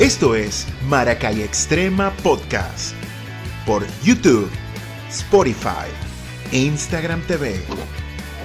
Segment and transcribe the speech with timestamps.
[0.00, 2.94] Esto es Maracay Extrema Podcast
[3.66, 4.50] por YouTube,
[5.08, 5.88] Spotify
[6.52, 7.54] e Instagram TV.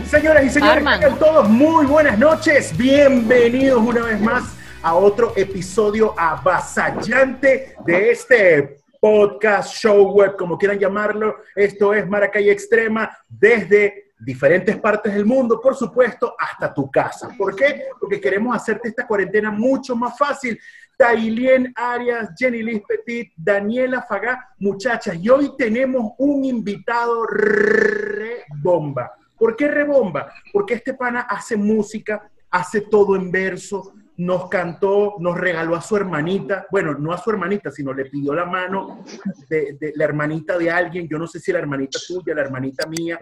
[0.06, 2.76] Señoras y señores, tengan todos muy buenas noches.
[2.78, 10.80] Bienvenidos una vez más a otro episodio avasallante de este podcast, show web, como quieran
[10.80, 11.36] llamarlo.
[11.54, 17.30] Esto es Maracay Extrema desde diferentes partes del mundo, por supuesto, hasta tu casa.
[17.38, 17.86] ¿Por qué?
[18.00, 20.60] Porque queremos hacerte esta cuarentena mucho más fácil.
[21.02, 29.12] Tailien Arias, Jenny Liz Petit, Daniela Fagá, muchachas, y hoy tenemos un invitado re bomba.
[29.36, 30.32] ¿Por qué rebomba?
[30.54, 35.98] Porque este pana hace música, hace todo en verso, nos cantó, nos regaló a su
[35.98, 39.04] hermanita, bueno, no a su hermanita, sino le pidió la mano
[39.50, 43.18] de, la hermanita de alguien, yo no sé si la hermanita tuya, la hermanita mía,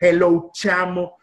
[0.00, 1.17] Hello Chamo,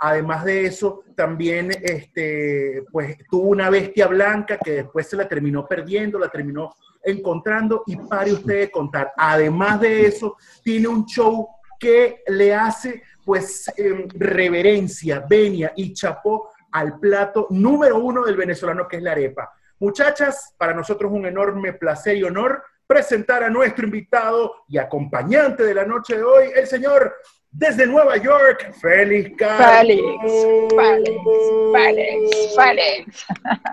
[0.00, 5.66] además de eso, también este, pues, tuvo una bestia blanca que después se la terminó
[5.66, 9.12] perdiendo, la terminó encontrando y pare usted de contar.
[9.16, 16.50] Además de eso, tiene un show que le hace pues em, reverencia, venia y chapó
[16.70, 19.52] al plato número uno del venezolano, que es la arepa.
[19.78, 25.74] Muchachas, para nosotros un enorme placer y honor presentar a nuestro invitado y acompañante de
[25.74, 27.14] la noche de hoy, el señor
[27.52, 29.36] desde Nueva York, Félix.
[29.36, 30.02] Félix,
[30.70, 31.20] Félix,
[31.72, 33.26] Félix, Félix.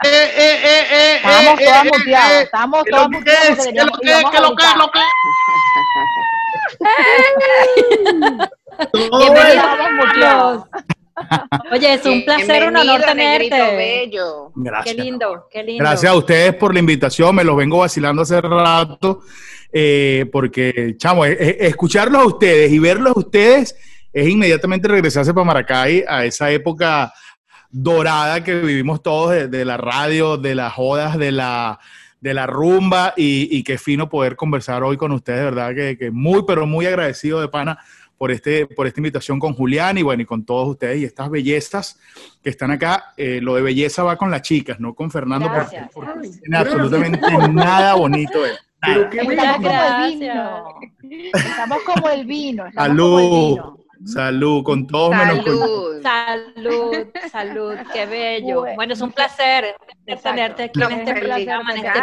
[0.03, 4.31] Eh, eh, eh, eh, estamos eh, todos muteados, eh, estamos ¿qué todos lo que muteados.
[4.31, 4.71] ¿Qué lo que es?
[4.71, 5.09] ¿Qué lo que es?
[8.30, 8.49] votar.
[8.91, 10.64] Todo Bienvenidos.
[11.71, 13.49] Oye, es un placer, un honor tenerte.
[13.75, 14.52] bello.
[14.55, 14.95] Qué Gracias.
[14.95, 15.83] lindo, qué lindo.
[15.83, 19.21] Gracias a ustedes por la invitación, me los vengo vacilando hace rato,
[19.72, 23.76] eh, porque, chamo, eh, eh, escucharlos a ustedes y verlos a ustedes
[24.11, 27.14] es inmediatamente regresarse para Maracay a esa época
[27.70, 31.80] dorada que vivimos todos de, de la radio, de las jodas, de la,
[32.20, 35.98] de la rumba y, y qué fino poder conversar hoy con ustedes, de verdad que,
[35.98, 37.77] que muy, pero muy agradecido de pana
[38.17, 41.30] por, este, por esta invitación con Julián y bueno, y con todos ustedes y estas
[41.30, 41.99] bellezas
[42.43, 43.14] que están acá.
[43.16, 45.89] Eh, lo de belleza va con las chicas, no con Fernando, porque- Gracias.
[45.93, 47.20] porque no tiene absolutamente
[47.54, 48.45] nada bonito.
[48.45, 48.58] él.
[48.82, 49.80] Pero qué Estamos como
[50.10, 50.80] el vino.
[51.34, 52.66] Estamos como el vino.
[52.66, 53.78] estamos como el Salud, vino.
[54.06, 55.58] salud, con todos menos con...
[55.58, 56.02] Salud.
[56.02, 58.62] Salud, salud, qué bello.
[58.62, 58.76] Bueno.
[58.76, 59.76] Bueno, es un placer
[60.06, 60.30] Exacto.
[60.30, 62.00] tenerte aquí en este programa, en este.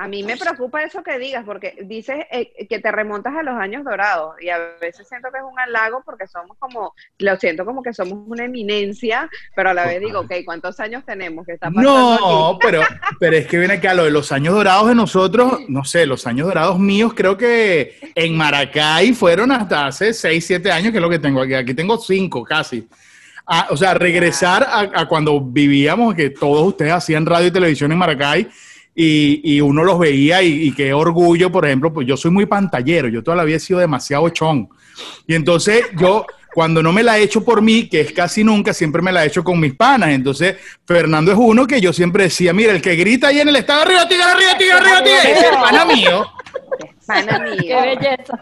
[0.00, 3.56] A mí me preocupa eso que digas, porque dices eh, que te remontas a los
[3.56, 7.64] años dorados y a veces siento que es un halago porque somos como, lo siento
[7.64, 11.44] como que somos una eminencia, pero a la vez digo, ok, ¿cuántos años tenemos?
[11.44, 12.58] ¿Qué está No, aquí?
[12.62, 12.82] pero,
[13.18, 16.28] pero es que viene acá lo de los años dorados de nosotros, no sé, los
[16.28, 21.02] años dorados míos creo que en Maracay fueron hasta hace 6, 7 años, que es
[21.02, 21.54] lo que tengo aquí.
[21.54, 22.86] Aquí tengo 5 casi.
[23.44, 27.90] Ah, o sea, regresar a, a cuando vivíamos, que todos ustedes hacían radio y televisión
[27.90, 28.48] en Maracay
[29.00, 32.46] y, y uno los veía y, y qué orgullo, por ejemplo, pues yo soy muy
[32.46, 34.68] pantallero, yo toda la vida he sido demasiado chón.
[35.24, 38.74] Y entonces yo, cuando no me la he hecho por mí, que es casi nunca,
[38.74, 40.08] siempre me la he hecho con mis panas.
[40.10, 43.54] Entonces, Fernando es uno que yo siempre decía, mira, el que grita ahí en el
[43.56, 46.26] estado, arriba, tigre, arriba, tigre, arriba, tigre, es el pana mío.
[47.06, 47.76] Pana Qué mío.
[47.80, 48.40] belleza.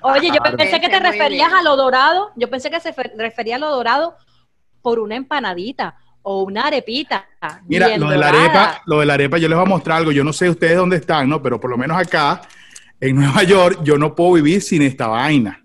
[0.00, 0.56] Oye, yo Claro.
[0.56, 2.30] pensé que te referías a lo dorado.
[2.36, 4.16] Yo pensé que se fe- refería a lo dorado
[4.82, 7.26] por una empanadita o una arepita.
[7.66, 10.12] Mira, lo de la arepa, lo de la arepa, yo les voy a mostrar algo.
[10.12, 11.42] Yo no sé ustedes dónde están, ¿no?
[11.42, 12.42] Pero por lo menos acá,
[13.00, 15.64] en Nueva York, yo no puedo vivir sin esta vaina.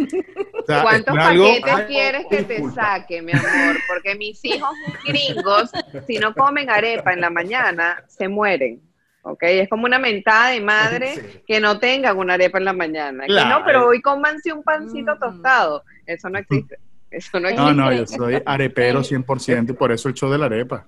[0.00, 3.76] O sea, ¿Cuántos algo- paquetes Ay, quieres que te saque, mi amor?
[3.88, 4.70] Porque mis hijos
[5.06, 5.70] gringos,
[6.06, 8.80] si no comen arepa en la mañana, se mueren.
[9.22, 9.42] ¿Ok?
[9.42, 11.40] Es como una mentada de madre Sí.
[11.46, 13.24] que no tengan una arepa en la mañana.
[13.24, 13.58] Que Claro.
[13.58, 15.18] no, pero hoy cómanse un pancito Mm.
[15.18, 15.84] tostado.
[16.06, 16.78] Eso no existe.
[17.10, 17.72] Eso no existe.
[17.72, 20.86] No, no, yo soy arepero 100% y por eso el show de la arepa.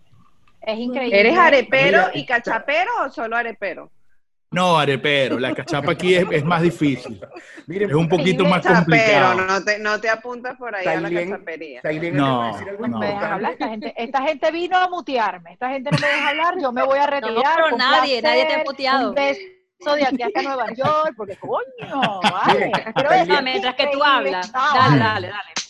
[0.60, 1.18] Es increíble.
[1.18, 3.90] ¿Eres arepero Mira, y cachapero o solo arepero?
[4.52, 7.20] No, arepero, la cachapa aquí es, es más difícil.
[7.68, 9.34] Miren, Es un poquito más Chapero, complicado.
[9.46, 11.80] no te, no te apuntas por ahí a la cachapería.
[12.12, 12.58] No,
[12.88, 13.00] no.
[13.00, 13.52] Hablar.
[13.52, 15.52] Esta gente, esta gente vino a mutearme.
[15.52, 16.54] Esta gente no me deja hablar.
[16.60, 17.44] Yo me voy a retirar.
[17.56, 19.08] pero con nadie, nadie te ha muteado.
[19.10, 19.40] Un beso
[19.84, 21.14] de aquí hasta Nueva York.
[21.16, 21.64] Porque, coño,
[22.22, 22.72] vale.
[22.94, 24.52] Ah, mientras que tú hablas.
[24.52, 25.50] Dale, dale, dale.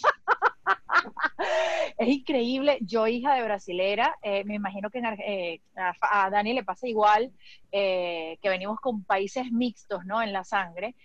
[1.99, 2.79] Es increíble.
[2.81, 6.89] Yo, hija de brasilera, eh, me imagino que en eh, a, a Dani le pasa
[6.89, 7.33] igual,
[7.73, 10.23] eh, que venimos con países mixtos, ¿no?
[10.23, 10.97] En la sangre.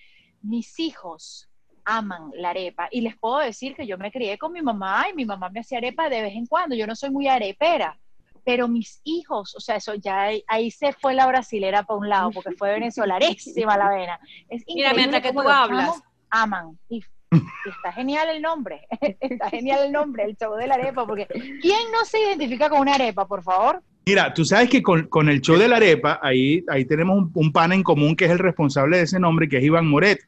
[0.41, 1.49] Mis hijos
[1.85, 5.13] aman la arepa y les puedo decir que yo me crié con mi mamá y
[5.13, 6.75] mi mamá me hacía arepa de vez en cuando.
[6.75, 7.97] Yo no soy muy arepera,
[8.45, 12.07] pero mis hijos, o sea, eso ya ahí, ahí se fue la brasilera para un
[12.07, 14.19] lado porque fue venezolanísima la vena.
[14.47, 16.01] Es Mira, mientras que tú hablas.
[16.29, 18.87] aman y Y está genial el nombre,
[19.19, 21.27] está genial el nombre, el show de la arepa, porque
[21.61, 23.81] ¿quién no se identifica con una arepa, por favor?
[24.05, 27.31] Mira, tú sabes que con, con el show de la arepa, ahí, ahí tenemos un,
[27.33, 30.19] un pan en común que es el responsable de ese nombre, que es Iván Moret,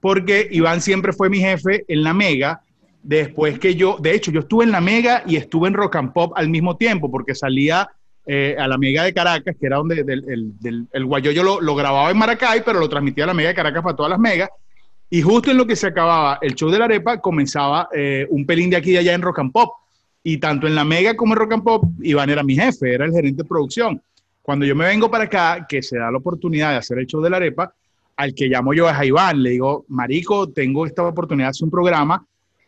[0.00, 2.60] porque Iván siempre fue mi jefe en la Mega,
[3.04, 6.12] después que yo, de hecho, yo estuve en la Mega y estuve en Rock and
[6.12, 7.88] Pop al mismo tiempo, porque salía
[8.26, 12.10] eh, a la Mega de Caracas, que era donde el, del, el Guayoyo lo, grababa
[12.10, 14.48] en Maracay, pero lo transmitía a la Mega de Caracas para todas las megas.
[15.10, 18.46] Y justo en lo que se acababa el show de la arepa, comenzaba eh, un
[18.46, 19.74] pelín de aquí y allá en Rock and Pop.
[20.22, 23.04] Y tanto en la Mega como en Rock and Pop, Iván era mi jefe, era
[23.04, 24.00] el gerente de producción.
[24.40, 27.20] Cuando yo me vengo para acá, que se da la oportunidad de hacer el show
[27.20, 27.74] de la arepa,
[28.16, 31.70] al que llamo yo a Iván, le digo, Marico, tengo esta oportunidad de hacer un
[31.70, 32.24] programa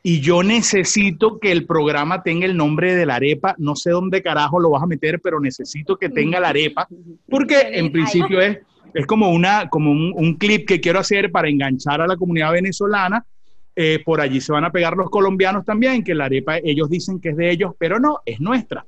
[0.08, 3.56] y yo necesito que el programa tenga el nombre de la arepa.
[3.58, 6.86] No sé dónde carajo lo vas a meter, pero necesito que tenga la arepa,
[7.28, 8.58] porque en principio es,
[8.94, 12.52] es como, una, como un, un clip que quiero hacer para enganchar a la comunidad
[12.52, 13.26] venezolana.
[13.74, 17.18] Eh, por allí se van a pegar los colombianos también, que la arepa ellos dicen
[17.18, 18.86] que es de ellos, pero no, es nuestra.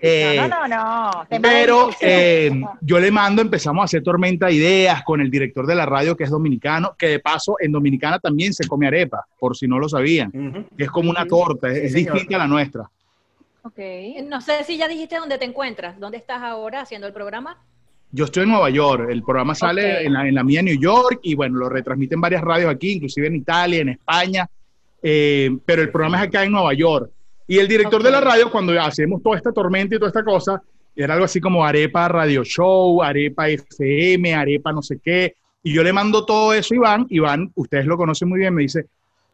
[0.00, 1.26] Eh, no, no, no, no.
[1.42, 5.74] Pero eh, yo le mando, empezamos a hacer tormenta de ideas con el director de
[5.74, 9.56] la radio, que es dominicano, que de paso en Dominicana también se come arepa, por
[9.56, 10.30] si no lo sabían.
[10.32, 10.66] Uh -huh.
[10.78, 12.88] Es como una torta, es, sí, es distinta a la nuestra.
[13.62, 13.78] Ok.
[14.24, 17.58] No sé si ya dijiste dónde te encuentras, dónde estás ahora haciendo el programa.
[18.12, 20.06] Yo estoy en Nueva York, el programa sale okay.
[20.06, 23.26] en, la, en, la, mía New York y bueno, lo retransmiten varias radios aquí, inclusive
[23.26, 24.48] en Italia, en España,
[25.02, 27.10] eh, pero el programa es acá en Nueva York.
[27.46, 28.06] Y el director okay.
[28.06, 30.60] de la radio, cuando hacemos toda esta tormenta y toda esta cosa,
[30.96, 35.34] era algo así como Arepa Radio Show, Arepa FM, Arepa no sé qué.
[35.62, 37.06] Y yo le mando todo eso a Iván.
[37.10, 38.86] Iván, ustedes lo conocen muy bien, me dice,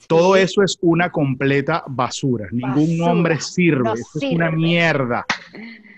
[0.09, 2.49] todo eso es una completa basura.
[2.51, 3.07] Ningún basura.
[3.07, 3.83] nombre sirve.
[3.85, 4.27] No eso sirve.
[4.27, 5.25] es una mierda.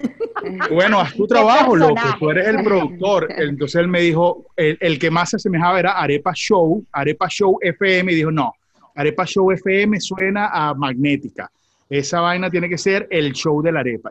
[0.70, 2.00] bueno, haz tu trabajo, loco.
[2.18, 3.28] Tú eres el productor.
[3.36, 7.58] Entonces él me dijo, el, el, que más se asemejaba era Arepa Show, Arepa Show
[7.62, 8.12] FM.
[8.12, 8.52] Y dijo, no,
[8.94, 11.50] Arepa Show FM suena a magnética
[11.88, 14.10] esa vaina tiene que ser el show de la arepa.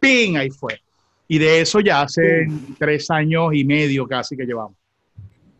[0.00, 0.36] ¡Ping!
[0.36, 0.80] Ahí fue.
[1.26, 2.46] Y de eso ya hace
[2.78, 4.76] tres años y medio casi que llevamos.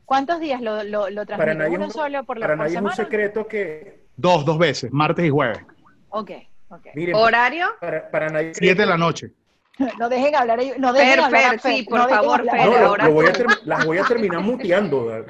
[0.05, 1.73] ¿Cuántos días lo, lo, lo transmiten?
[1.73, 2.93] ¿Uno solo por la Para nadie semana?
[2.93, 4.05] es un secreto que...
[4.17, 5.59] Dos, dos veces, martes y jueves.
[6.11, 6.31] Ok,
[6.69, 6.87] ok.
[6.95, 7.67] Miren, ¿Horario?
[7.81, 9.31] Para, para nadie Siete de la noche.
[9.99, 13.07] No dejen hablar, no dejen Fer, hablar Fer, sí, por no favor, Fer, no, ahora.
[13.07, 13.27] Lo voy
[13.65, 15.25] las voy a terminar muteando.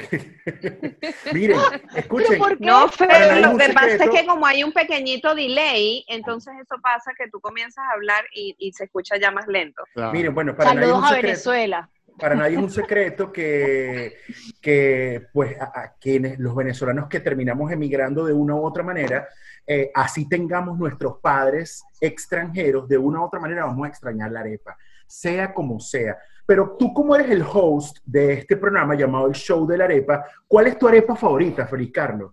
[1.33, 1.59] Miren,
[1.95, 2.41] escuchen.
[2.61, 7.13] No, Fer, lo que pasa es que como hay un pequeñito delay, entonces eso pasa
[7.17, 9.83] que tú comienzas a hablar y, y se escucha ya más lento.
[9.95, 10.13] Claro.
[10.13, 11.89] Miren, bueno, para Saludos a Venezuela.
[12.19, 14.19] Para nadie es un secreto que,
[14.61, 19.29] que pues, a, quienes, los venezolanos que terminamos emigrando de una u otra manera,
[19.67, 24.41] eh, así tengamos nuestros padres extranjeros, de una u otra manera vamos a extrañar la
[24.41, 24.77] arepa,
[25.07, 26.17] sea como sea.
[26.47, 30.25] Pero tú como eres el host de este programa llamado El Show de la Arepa,
[30.47, 32.33] ¿cuál es tu arepa favorita, Feliz Carlos?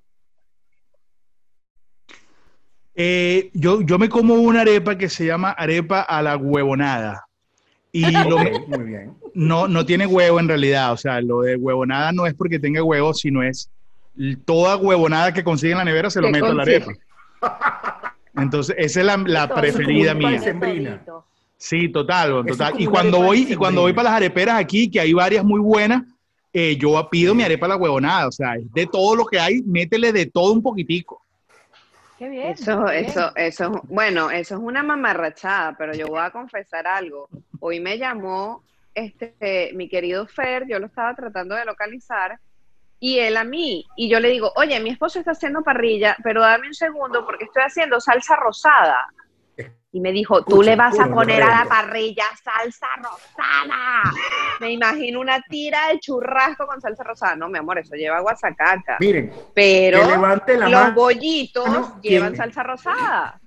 [2.93, 7.25] Eh, yo, yo me como una arepa que se llama arepa a la huevonada.
[7.91, 9.13] Y lo, muy bien.
[9.33, 12.81] No, no tiene huevo en realidad, o sea, lo de huevonada no es porque tenga
[12.83, 13.69] huevo, sino es
[14.45, 16.93] toda huevonada que consigue en la nevera se lo meto a la arepa.
[18.35, 20.41] Entonces, esa es la, la preferida mía.
[21.57, 22.73] Sí, total, total.
[22.79, 26.03] Y cuando voy, y cuando voy para las areperas aquí, que hay varias muy buenas,
[26.53, 28.27] eh, yo pido mi arepa a la huevonada.
[28.27, 31.21] O sea, de todo lo que hay, métele de todo un poquitico.
[32.17, 32.47] Qué bien.
[32.47, 33.47] Eso, qué eso, bien.
[33.47, 37.29] eso, bueno, eso es una mamarrachada, pero yo voy a confesar algo.
[37.63, 38.63] Hoy me llamó
[38.96, 42.39] este, mi querido Fer, yo lo estaba tratando de localizar,
[43.00, 43.86] y él a mí.
[43.96, 47.46] Y yo le digo, oye, mi esposo está haciendo parrilla, pero dame un segundo porque
[47.46, 49.08] estoy haciendo salsa rosada.
[49.94, 54.03] Y me dijo, tú le vas a poner a la parrilla salsa rosada.
[54.60, 57.36] Me imagino una tira de churrasco con salsa rosada.
[57.36, 58.98] No, mi amor, eso lleva guasacaca.
[59.00, 62.38] Miren, pero la los bollitos no, llevan ¿quién?
[62.38, 63.41] salsa rosada.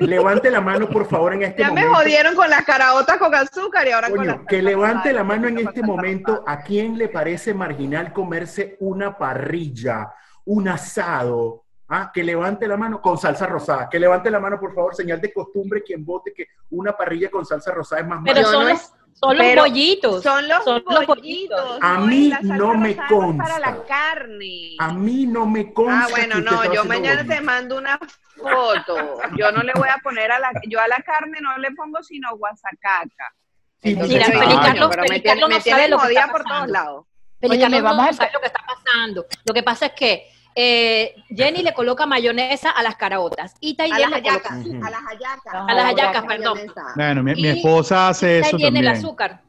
[0.00, 1.88] Levante la mano, por favor, en este ya momento.
[1.88, 5.12] Ya me jodieron con las caraotas con azúcar y ahora Coño, con las Que levante
[5.12, 10.12] la mano en este momento a quién le parece marginal comerse una parrilla,
[10.44, 12.10] un asado, ¿Ah?
[12.12, 13.88] Que levante la mano con salsa rosada.
[13.88, 17.46] Que levante la mano, por favor, señal de costumbre, quien vote que una parrilla con
[17.46, 18.48] salsa rosada es más Pero mala.
[18.50, 20.22] son, los, son los bollitos.
[20.22, 20.94] Son los, son bollitos.
[20.94, 21.78] los bollitos.
[21.80, 23.44] A mí no me consta.
[23.44, 24.76] para la carne.
[24.78, 26.04] A mí no me consta.
[26.04, 27.36] Ah, bueno, no, yo mañana bollitos.
[27.36, 27.98] te mando una
[28.36, 29.18] foto.
[29.36, 32.02] Yo no le voy a poner a la, yo a la carne no le pongo
[32.02, 33.34] sino guasacaca.
[33.82, 37.06] Sí, Mira, Feliz Carlos, pero Feliz me, no sabe lo que está por todos lados.
[37.40, 39.26] Vamos no sabe lo que está pasando.
[39.44, 43.86] Lo que pasa es que eh, Jenny le coloca mayonesa a las caraotas y a
[43.88, 46.58] las hallacas, a las hallacas, a las hallacas, perdón.
[46.94, 48.86] Bueno, mi, mi esposa hace eso tiene también.
[48.86, 49.42] el azúcar.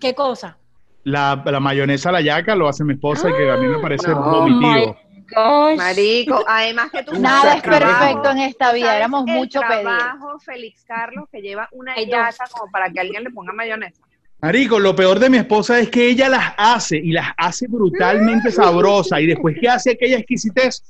[0.00, 0.56] ¿Qué cosa?
[1.02, 3.66] La, la mayonesa a la hallaca lo hace mi esposa ah, y que a mí
[3.66, 4.96] me parece no, vomitivo.
[5.34, 5.76] gosh.
[5.76, 9.82] Marico, además que tú Nada es perfecto en esta vida, éramos mucho pedir.
[9.82, 14.00] trabajo, Félix Carlos, que lleva una yata como para que alguien le ponga mayonesa.
[14.46, 18.52] Marico, lo peor de mi esposa es que ella las hace y las hace brutalmente
[18.52, 20.84] sabrosas y después que hace aquella exquisitez,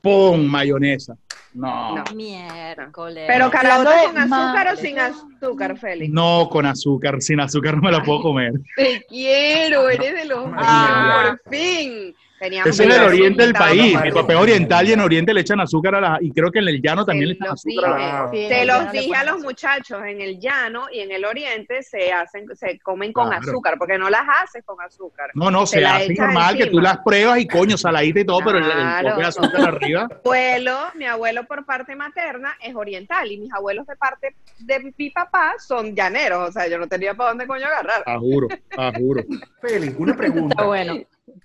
[0.00, 0.46] ¡pum!
[0.46, 1.16] mayonesa.
[1.52, 1.96] No.
[1.96, 2.04] no.
[2.14, 3.24] Miércoles.
[3.26, 6.12] Pero caraota con azúcar o sin azúcar, Félix.
[6.12, 7.20] No, con azúcar.
[7.20, 8.52] Sin azúcar no me la puedo comer.
[8.76, 12.14] Te quiero, eres de los ah, por fin.
[12.40, 13.94] Es en el oriente del país.
[14.02, 16.68] En el oriental y en oriente le echan azúcar a la, y creo que en
[16.68, 18.30] el llano también le echan azúcar.
[18.30, 22.46] Te los dije a los muchachos, en el llano y en el oriente se hacen,
[22.56, 25.30] se comen con azúcar, porque no las haces con azúcar.
[25.34, 28.58] No, no, se, hace normal que tú las pruebas y coño, saladita y todo, pero
[28.58, 30.08] el, el azúcar arriba.
[30.08, 34.92] Mi abuelo, mi abuelo por parte materna es oriental y mis abuelos de parte de
[34.96, 38.02] mi papá son llaneros, o sea, yo no tenía para dónde coño agarrar.
[38.06, 39.22] A juro, a juro.
[39.60, 40.64] Félix, una pregunta.
[40.64, 40.94] bueno.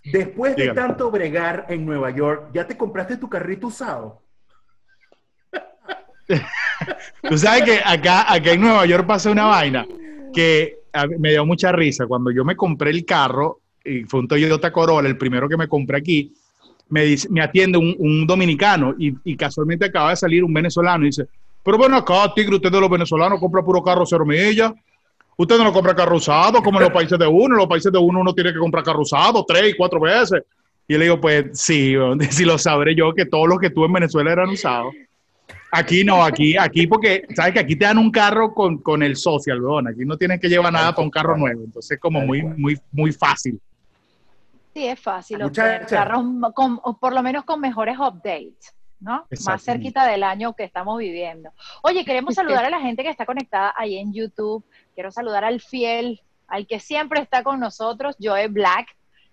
[0.04, 4.22] Después de tanto bregar en Nueva York, ¿ya te compraste tu carrito usado?
[7.30, 9.86] Tú sabes que acá, acá en Nueva York pasa una vaina
[10.34, 10.80] que
[11.20, 12.08] me dio mucha risa.
[12.08, 15.68] Cuando yo me compré el carro, y fue un Toyota Corolla, el primero que me
[15.68, 16.34] compré aquí,
[16.90, 21.28] me, dice, me atiende un, dominicano y, casualmente acaba de salir un venezolano y dice,
[21.64, 24.72] pero bueno, acá, Tigre, usted de los venezolanos compra puro carro cero millas.
[25.38, 27.56] Usted no lo compra carro usado como en los países de uno.
[27.56, 30.44] En los países de uno uno tiene que comprar carro usado tres y cuatro veces.
[30.88, 31.96] Y le digo, pues sí,
[32.30, 34.94] si lo sabré yo que todos los que tuve en Venezuela eran usados.
[35.72, 39.18] Aquí no, aquí, aquí porque, ¿sabes que aquí te dan un carro con, con el
[39.18, 39.90] social, weón?
[39.90, 41.64] Aquí no tienes que llevar nada para un carro nuevo.
[41.66, 43.60] Entonces es como muy, muy, muy fácil.
[44.74, 45.40] Sí, es fácil.
[45.52, 46.24] Carros
[46.54, 48.74] con, por lo menos con mejores updates.
[49.00, 49.26] ¿no?
[49.46, 51.52] Más cerquita del año que estamos viviendo.
[51.84, 54.64] Oye, queremos saludar a la gente que está conectada ahí en YouTube.
[54.96, 58.88] Quiero saludar al fiel, al que siempre está con nosotros, Joe Black.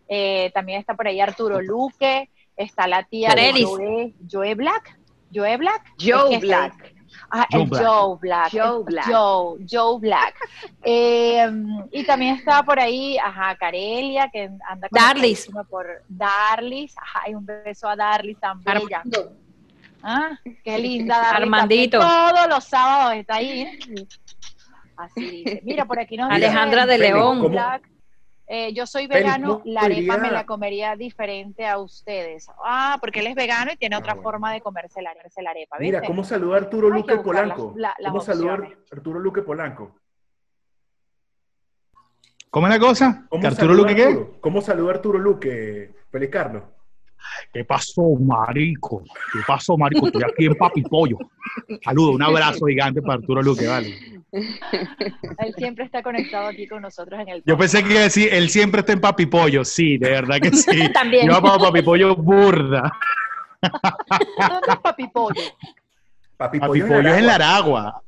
[0.08, 2.28] Eh, también está por ahí Arturo Luque.
[2.56, 4.98] Está la tía Joe, Joe Black.
[5.32, 5.94] Joe Black.
[5.98, 6.94] Joe Black.
[7.30, 7.82] Ah, Joe el Black.
[7.82, 8.52] Joe Black.
[8.52, 9.06] Joe Black.
[9.06, 10.34] Joe, Joe Black.
[10.82, 11.50] Eh,
[11.90, 15.48] y también está por ahí, ajá, Carelia, que anda con Darlis.
[15.70, 16.96] por Darlis.
[16.98, 18.76] Ajá, hay un beso a Darlis también.
[18.76, 19.32] Armando.
[20.02, 21.42] Ah, qué linda Darlis.
[21.42, 21.98] Armandito.
[22.00, 23.78] Todos los sábados está ahí.
[25.04, 25.60] Así dice.
[25.64, 27.52] Mira, por aquí nos Alejandra de León.
[28.48, 32.48] Eh, yo soy vegano, la arepa me la comería diferente a ustedes.
[32.62, 35.14] Ah, porque él es vegano y tiene otra forma de comerse la,
[35.48, 35.78] arepa.
[35.78, 37.74] Mira, ¿cómo saludar Arturo Luque Polanco?
[38.04, 39.94] ¿Cómo saludar Arturo Luque Polanco?
[42.50, 43.26] ¿Cómo es la cosa?
[43.30, 44.26] ¿Cómo ¿Arturo Luque qué?
[44.40, 46.81] ¿Cómo saludar Arturo Luque, Pelicarlo?
[47.52, 49.02] ¿Qué pasó, marico?
[49.32, 50.06] ¿Qué pasó, marico?
[50.06, 51.18] Estoy aquí en Papi Pollo.
[51.84, 53.94] Saludo, un abrazo gigante para Arturo Luque, vale.
[54.32, 57.42] Él siempre está conectado aquí con nosotros en el.
[57.44, 59.64] Yo pensé que iba a decir, él siempre está en Papi Pollo.
[59.64, 60.90] Sí, de verdad que sí.
[60.94, 61.28] También.
[61.28, 62.90] Yo para Papi Pollo burda.
[63.60, 65.42] ¿Dónde es Papi Pollo?
[66.36, 68.02] Papi Pollo, Papi Pollo es en la Aragua.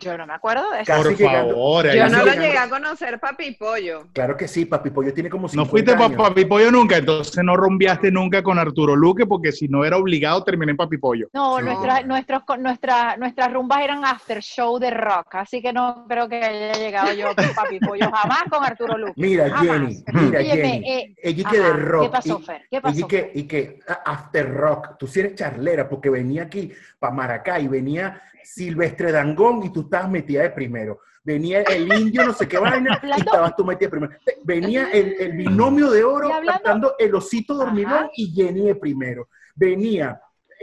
[0.00, 0.92] Yo no me acuerdo de eso.
[0.94, 1.92] Por favor.
[1.92, 4.06] Yo no lo llegué a conocer, Papi Pollo.
[4.12, 7.56] Claro que sí, Papi Pollo tiene como 50 No fuiste Papi Pollo nunca, entonces no
[7.56, 11.28] rompiaste nunca con Arturo Luque, porque si no era obligado, terminé en Papi Pollo.
[11.32, 16.28] No, Nuestra, nuestros, nuestra, nuestras rumbas eran after show de rock, así que no creo
[16.28, 19.14] que haya llegado yo con Papi Pollo, jamás con Arturo Luque.
[19.16, 20.88] Mira, Jenny, mira, Jenny.
[20.88, 22.02] Eh, ella que de rock.
[22.04, 22.62] ¿Qué pasó, Fer?
[22.70, 23.00] ¿Qué pasó?
[23.00, 27.66] Y que, y que after rock, tú sí eres charlera, porque venía aquí para Maracay,
[27.66, 31.00] venía Silvestre Dangón y tú estabas metida de primero.
[31.22, 34.12] Venía el indio, no sé qué vaina, y estabas tú metida de primero.
[34.44, 39.28] Venía el, binomio de oro cantando el osito dormidón y Jenny de primero.
[39.54, 40.20] Venía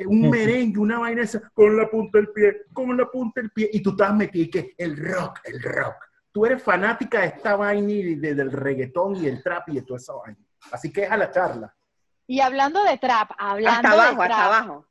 [0.08, 3.70] un merengue, una vaina esa, con la punta del pie, con la punta del pie,
[3.72, 5.96] y tú estabas metida y que el rock, el rock.
[6.32, 10.00] Tú eres fanática de esta vaina y del reggaetón y el trap y de toda
[10.00, 10.40] esa vaina.
[10.72, 11.74] Así que es a la charla.
[12.28, 14.86] Y hablando de trap, hablando hasta abajo, de trap, hasta abajo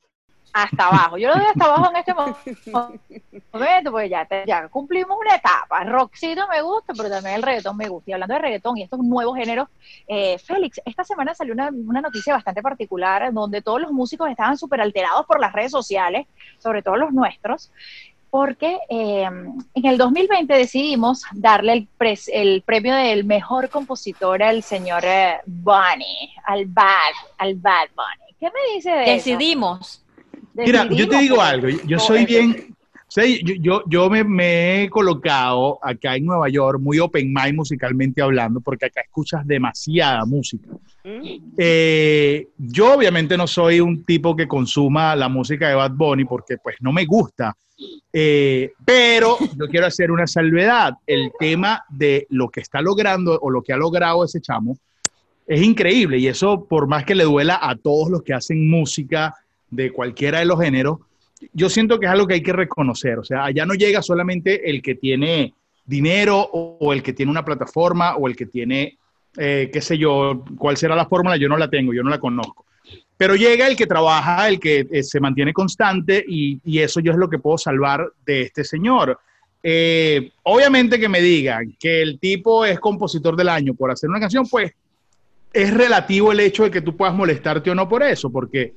[0.54, 1.18] hasta abajo.
[1.18, 5.82] Yo lo doy hasta abajo en este momento, porque ya, ya cumplimos una etapa.
[5.82, 8.10] Rockcito me gusta, pero también el reggaetón me gusta.
[8.10, 9.68] Y hablando de reggaetón y estos nuevos géneros,
[10.06, 14.56] eh, Félix, esta semana salió una, una, noticia bastante particular donde todos los músicos estaban
[14.56, 16.26] súper alterados por las redes sociales,
[16.58, 17.72] sobre todo los nuestros,
[18.30, 21.88] porque eh, en el 2020 decidimos darle el,
[22.32, 28.36] el, premio del mejor compositor al señor eh, Bunny, al Bad, al Bad Bunny.
[28.38, 30.03] ¿Qué me dice de Decidimos.
[30.54, 32.74] Mira, yo te digo algo, yo soy bien,
[33.60, 38.86] yo, yo, me, he colocado acá en Nueva York muy open mind musicalmente hablando, porque
[38.86, 40.70] acá escuchas demasiada música.
[41.04, 41.38] Mm.
[41.56, 46.56] Eh, yo obviamente no soy un tipo que consuma la música de Bad Bunny porque
[46.58, 47.56] pues no me gusta,
[48.12, 50.94] eh, pero yo quiero hacer una salvedad.
[51.06, 54.76] El tema de lo que está logrando o lo que ha logrado ese chamo
[55.46, 59.34] es increíble y eso, por más que le duela a todos los que hacen música
[59.74, 60.98] de cualquiera de los géneros,
[61.52, 63.18] yo siento que es algo que hay que reconocer.
[63.18, 65.54] O sea, allá no llega solamente el que tiene
[65.84, 68.98] dinero o, el que tiene una plataforma o el que tiene,
[69.36, 72.18] eh, qué sé yo, cuál será la fórmula, yo no la tengo, yo no la
[72.18, 72.64] conozco.
[73.16, 77.18] Pero llega el que trabaja, el que eh, se mantiene constante y, eso yo es
[77.18, 79.18] lo que puedo salvar de este señor.
[79.62, 84.20] Eh, obviamente que me digan que el tipo es compositor del año por hacer una
[84.20, 84.72] canción, pues
[85.52, 88.74] es relativo el hecho de que tú puedas molestarte o no por eso, porque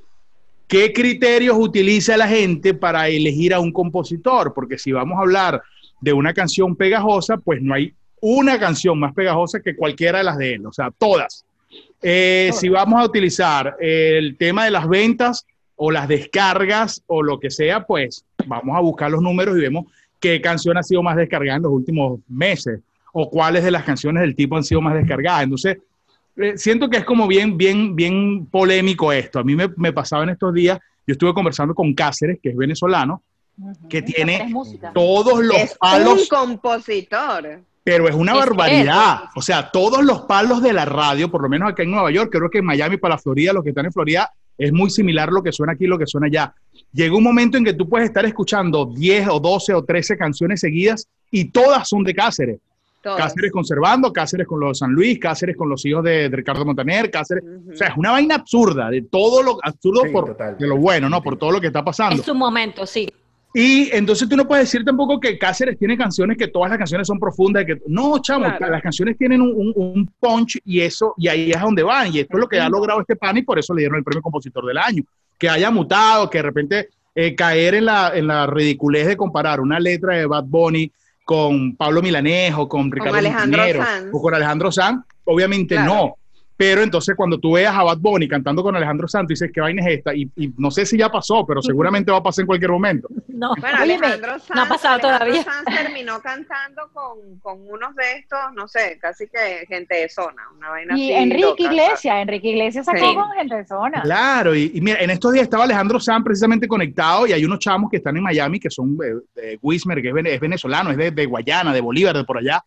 [0.68, 4.54] ¿qué criterios utiliza la gente para elegir a un compositor?
[4.54, 5.62] Porque si vamos a hablar
[6.02, 10.38] de una canción pegajosa, pues no hay una canción más pegajosa que cualquiera de las
[10.38, 11.46] de él, o sea, todas.
[12.02, 15.46] Eh, si vamos a utilizar el tema de las ventas
[15.76, 19.86] o las descargas o lo que sea, pues vamos a buscar los números y vemos
[20.20, 22.80] qué canción ha sido más descargada en los últimos meses
[23.14, 25.44] o cuáles de las canciones del tipo han sido más descargadas.
[25.44, 25.78] Entonces,
[26.38, 29.40] eh, siento que es como bien, bien, bien polémico esto.
[29.40, 32.56] A mí me, me, pasaba en estos días, yo estuve conversando con Cáceres, que es
[32.56, 33.24] venezolano,
[33.90, 34.54] que tiene
[34.94, 36.22] todos los es palos.
[36.22, 37.62] un compositor.
[37.84, 39.30] Pero es una barbaridad.
[39.36, 42.30] O sea, todos los palos de la radio, por lo menos acá en Nueva York,
[42.32, 45.32] creo que en Miami para la Florida, los que están en Florida, es muy similar
[45.32, 46.54] lo que suena aquí y lo que suena allá.
[46.92, 50.60] Llega un momento en que tú puedes estar escuchando 10 o 12 o 13 canciones
[50.60, 52.60] seguidas y todas son de Cáceres.
[53.16, 57.44] Cáceres conservando, Cáceres con los San Luis, Cáceres con los hijos de, Ricardo Montaner, Cáceres.
[57.72, 61.22] O sea, es una vaina absurda, de todo lo absurdo por de lo bueno, ¿no?
[61.22, 62.22] Por todo lo que está pasando.
[62.22, 63.08] Es un momento, sí.
[63.54, 67.08] Y entonces tú no puedes decir tampoco que Cáceres tiene canciones que todas las canciones
[67.08, 67.66] son profundas.
[67.66, 72.14] Que, no, chamo, las canciones tienen un, punch y eso, y ahí es donde van.
[72.14, 74.04] Y esto es lo que ha logrado este pan y por eso le dieron el
[74.04, 75.04] premio compositor del año.
[75.40, 79.60] Que haya mutado, que de repente eh, caer en la, en la ridiculez de comparar
[79.60, 80.92] una letra de Bad Bunny
[81.28, 84.10] con Pablo Milanejo, con Ricardo con Alejandro Sanz.
[84.14, 86.16] o con Alejandro Sanz, obviamente no.
[86.58, 89.86] Pero entonces cuando tú veas a Bad Bunny cantando con Alejandro Santos, dices, ¿qué vaina
[89.86, 90.16] es esta?
[90.16, 93.08] Y, no sé si ya pasó, pero seguramente va a pasar en cualquier momento.
[93.28, 95.44] No, bueno, Alejandro Sanz, no ha pasado todavía.
[95.44, 100.42] Sanz terminó cantando con, con, unos de estos, no sé, casi que gente de zona,
[100.56, 104.02] una vaina y Enrique Iglesias, Enrique Iglesias sacó con gente de zona.
[104.02, 107.92] Claro, y, mira, en estos días estaba Alejandro Sanz precisamente conectado y hay unos chamos
[107.92, 111.26] que están en Miami que son eh, de Wismer, que es, venezolano, es de, de
[111.28, 112.64] Guayana, de Bolívar, de por allá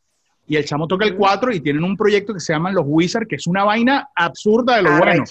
[0.51, 3.29] y el chamo toca el 4 y tienen un proyecto que se llama Los Wizards,
[3.29, 5.23] que es una vaina absurda de lo bueno.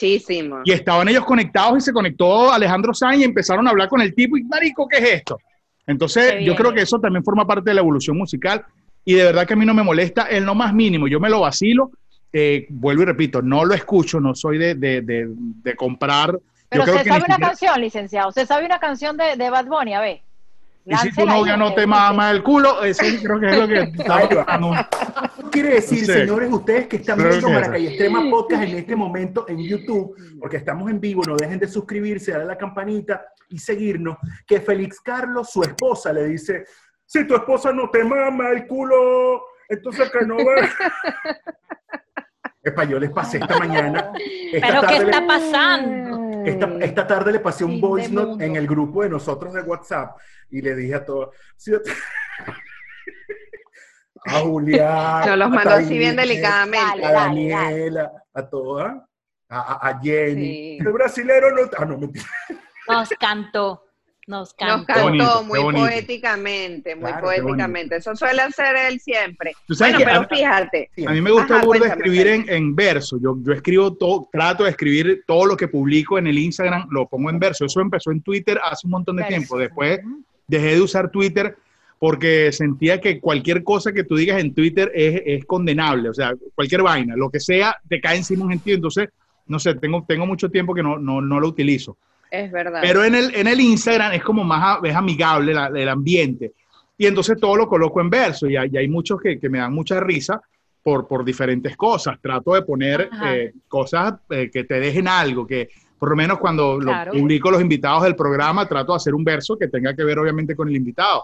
[0.64, 4.16] Y estaban ellos conectados y se conectó Alejandro Sáenz y empezaron a hablar con el
[4.16, 5.38] tipo y, marico, ¿qué es esto?
[5.86, 8.66] Entonces, yo creo que eso también forma parte de la evolución musical
[9.04, 11.06] y de verdad que a mí no me molesta en lo más mínimo.
[11.10, 11.92] Yo me lo vacilo,
[12.32, 16.40] eh, vuelvo y repito, no lo escucho, no soy de, de, de, comprar.
[16.70, 20.00] Pero se sabe una canción, licenciado, se sabe una canción de, de Bad Bunny, a
[20.00, 20.22] ver.
[20.90, 23.80] Y si tu novia no te mama el culo, eso creo que es lo que
[23.98, 24.90] está
[25.52, 30.16] Quiere decir, señores, ustedes que están viendo Maracay Extrema Podcast en este momento en YouTube,
[30.40, 34.62] porque estamos en vivo, no dejen de suscribirse, darle a la campanita y seguirnos, que
[34.62, 36.66] Félix Carlos, su esposa, le dice,
[37.06, 40.56] si tu esposa no te mama el culo, entonces que no va.
[42.62, 44.12] Epa, yo les pasé esta mañana.
[44.52, 46.30] ¿Pero qué está pasando?
[46.46, 50.18] Esta, tarde le pasé un voice note en el grupo de nosotros de WhatsApp
[50.50, 51.36] y le dije a todos,
[54.26, 57.06] a Julián, Yo los mando así bien delicadamente.
[57.06, 58.98] A Daniela, a todas,
[59.50, 60.80] a, a, Jenny.
[60.80, 61.70] El brasilero no.
[61.78, 62.26] Ah, no, mentira.
[62.88, 63.89] Nos cantó.
[64.30, 67.96] Nos cantó, muy poéticamente, muy poéticamente.
[67.96, 69.54] Eso suele hacer él siempre.
[69.80, 70.92] Bueno, pero fíjate.
[71.08, 73.18] A mí me gusta escribir en, en, verso.
[73.20, 77.08] Yo, yo escribo todo, trato de escribir todo lo que publico en el Instagram, lo
[77.08, 77.66] pongo en verso.
[77.66, 79.58] Eso empezó en Twitter hace un montón de tiempo.
[79.58, 80.00] Después
[80.48, 81.58] dejé de usar Twitter
[81.98, 86.08] porque sentía que cualquier cosa que tú digas en Twitter es, es condenable.
[86.08, 88.76] O sea, cualquier vaina, lo que sea, te cae encima un gentío.
[88.76, 89.10] Entonces,
[89.48, 91.98] no sé, tengo, tengo mucho tiempo que no, no, no lo utilizo.
[92.32, 92.80] Es verdad.
[92.82, 96.54] Pero en el, en el Instagram es como más es amigable el ambiente.
[96.98, 99.74] Y entonces todo lo coloco en verso y hay, hay muchos que, que, me dan
[99.74, 100.42] mucha risa
[100.84, 102.20] por, por diferentes cosas.
[102.22, 106.80] Trato de poner eh, cosas eh, que te dejen algo, que por lo menos cuando
[106.80, 110.20] lo publico los invitados del programa, trato de hacer un verso que tenga que ver
[110.20, 111.24] obviamente con el invitado.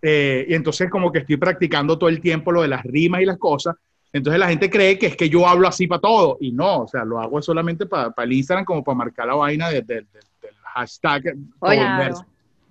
[0.00, 3.24] Eh, y entonces como que estoy practicando todo el tiempo lo de las rimas y
[3.24, 3.76] las cosas.
[4.12, 6.88] Entonces la gente cree que es que yo hablo así para todo y no, o
[6.88, 10.04] sea, lo hago solamente para, para el Instagram como para marcar la vaina de, de,
[10.74, 11.36] hashtag.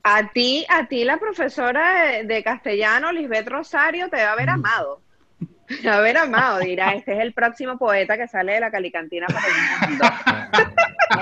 [0.04, 5.02] a ti, a ti la profesora de, castellano, Lisbeth Rosario, te va a haber amado.
[5.82, 8.70] Te va a haber amado, dirá, este es el próximo poeta que sale de la
[8.70, 10.06] calicantina para el mundo.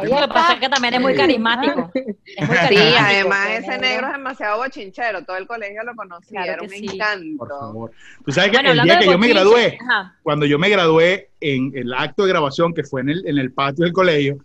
[0.16, 1.92] Lo que pasa es que también es muy carismático.
[1.94, 6.54] Es muy Sí, además ese negro es demasiado bochinchero, todo el colegio lo conocía, Claro
[6.54, 6.90] era un sí.
[6.92, 7.38] encanto.
[7.38, 7.92] Por favor.
[8.26, 10.16] Tú sabes que Bueno, el día que yo me gradué, ajá.
[10.24, 13.54] cuando yo me gradué en el acto de grabación que fue en el, en el
[13.54, 14.38] patio del colegio,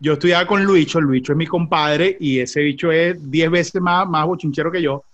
[0.00, 4.08] yo estudiaba con Luicho, Luicho es mi compadre y ese bicho es 10 veces más,
[4.08, 5.04] más bochinchero que yo.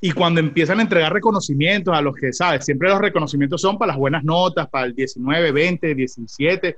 [0.00, 2.64] Y cuando empiezan a entregar reconocimientos a los que, ¿sabes?
[2.64, 6.76] Siempre los reconocimientos son para las buenas notas, para el 19, 20, 17,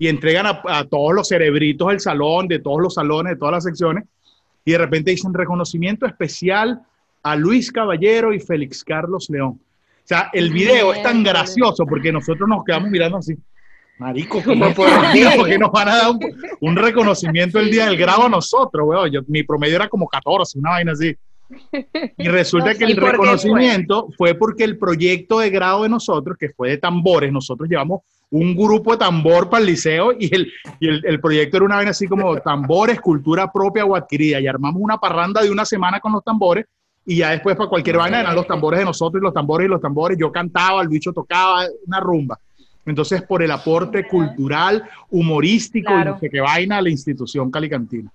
[0.00, 3.54] y entregan a, a todos los cerebritos del salón, de todos los salones, de todas
[3.54, 4.04] las secciones,
[4.64, 6.82] y de repente dicen reconocimiento especial
[7.22, 9.60] a Luis Caballero y Félix Carlos León.
[9.60, 13.36] O sea, el video es tan gracioso porque nosotros nos quedamos mirando así.
[13.98, 15.42] Marico, ¿cómo ¿Cómo por por qué?
[15.46, 16.18] qué nos van a dar un,
[16.60, 19.10] un reconocimiento el día del grado a nosotros, weón?
[19.10, 21.14] Yo- mi promedio era como 14, una vaina así.
[22.18, 23.12] Y resulta que ¿Y el qué fue?
[23.12, 24.34] reconocimiento fue?
[24.34, 28.92] porque el proyecto de grado de nosotros, que fue de tambores, nosotros llevamos un grupo
[28.92, 32.06] de tambor para el liceo y el, y el, el proyecto era una vaina así
[32.06, 34.38] como tambores, cultura propia o adquirida.
[34.38, 36.66] Y armamos una parranda de una semana con los tambores
[37.06, 39.70] y ya después para cualquier vaina eran los tambores de nosotros y los tambores y
[39.70, 40.18] los tambores.
[40.20, 42.38] Yo cantaba, el bicho tocaba, una rumba.
[42.90, 46.12] Entonces, por el aporte cultural, humorístico y Claro.
[46.12, 48.10] no sé qué vaina a la institución calicantina.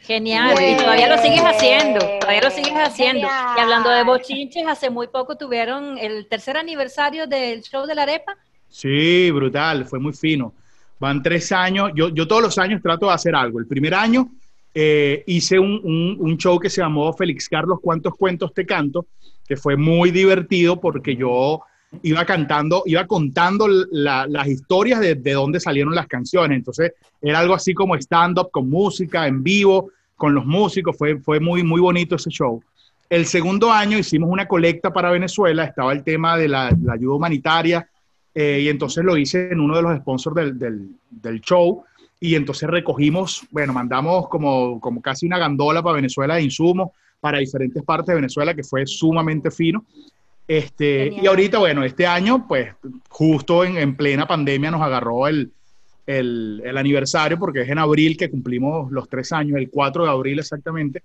[0.00, 3.26] Genial, y todavía lo sigues haciendo, todavía lo sigues haciendo.
[3.26, 8.04] Y hablando de bochinches, hace muy poco tuvieron el tercer aniversario del show de la
[8.04, 8.34] arepa.
[8.68, 10.54] Sí, brutal, fue muy fino.
[10.98, 13.58] Van tres años, yo, yo todos los años trato de hacer algo.
[13.58, 14.28] El primer año
[14.74, 19.06] eh, hice un, un- un show que se llamó Félix Carlos, ¿cuántos cuentos te canto?
[19.46, 21.60] Que fue muy divertido porque yo
[22.02, 26.56] iba cantando, iba contando la- las historias de, de dónde salieron las canciones.
[26.58, 31.40] Entonces era algo así como stand-up con música en vivo, con los músicos, fue, fue
[31.40, 32.62] muy, muy bonito ese show.
[33.08, 37.14] El segundo año hicimos una colecta para Venezuela, estaba el tema de la, la ayuda
[37.14, 37.88] humanitaria,
[38.34, 41.84] eh, y entonces lo hice en uno de los sponsors del, del, del show,
[42.20, 47.38] y entonces recogimos, bueno, mandamos como, como casi una gandola para Venezuela de insumos para
[47.38, 49.84] diferentes partes de Venezuela, que fue sumamente fino.
[50.48, 51.24] Este, Genial.
[51.24, 52.74] y ahorita, bueno, este año, pues
[53.10, 55.52] justo en, en plena pandemia nos agarró el,
[56.06, 60.10] el, el aniversario, porque es en abril que cumplimos los tres años, el 4 de
[60.10, 61.02] abril exactamente.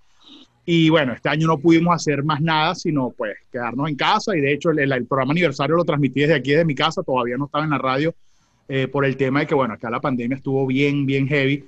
[0.66, 4.34] Y bueno, este año no pudimos hacer más nada, sino pues quedarnos en casa.
[4.38, 7.04] Y de hecho, el, el- el programa aniversario lo transmití desde aquí, desde mi casa.
[7.04, 8.16] Todavía no estaba en la radio
[8.70, 11.66] eh, por el tema de que, bueno, acá la pandemia estuvo bien, bien heavy.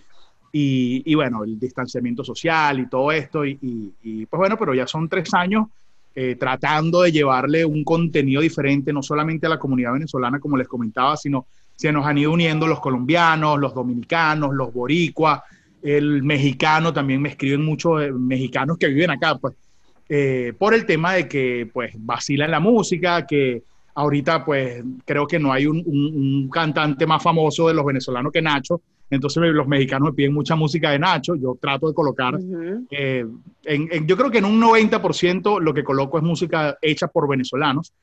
[0.53, 3.45] Y, y bueno, el distanciamiento social y todo esto.
[3.45, 5.67] Y, y- y, pues bueno, pero ya son tres años
[6.17, 10.67] eh, tratando de llevarle un contenido diferente, no solamente a la comunidad venezolana, como les
[10.67, 15.41] comentaba, sino se nos han ido uniendo los colombianos, los dominicanos, los boricuas,
[15.83, 19.55] el mexicano, también me escriben muchos eh, mexicanos que viven acá, pues,
[20.07, 25.37] eh, por el tema de que, pues, vacilan la música, que ahorita, pues, creo que
[25.37, 30.13] no hay un, cantante más famoso de los venezolanos que Nacho, entonces los mexicanos me
[30.15, 32.85] piden mucha música de Nacho, yo trato de colocar, Ujú.
[32.89, 33.25] eh,
[33.65, 37.27] en- en- yo creo que en un 90% lo que coloco es música hecha por
[37.29, 37.93] venezolanos,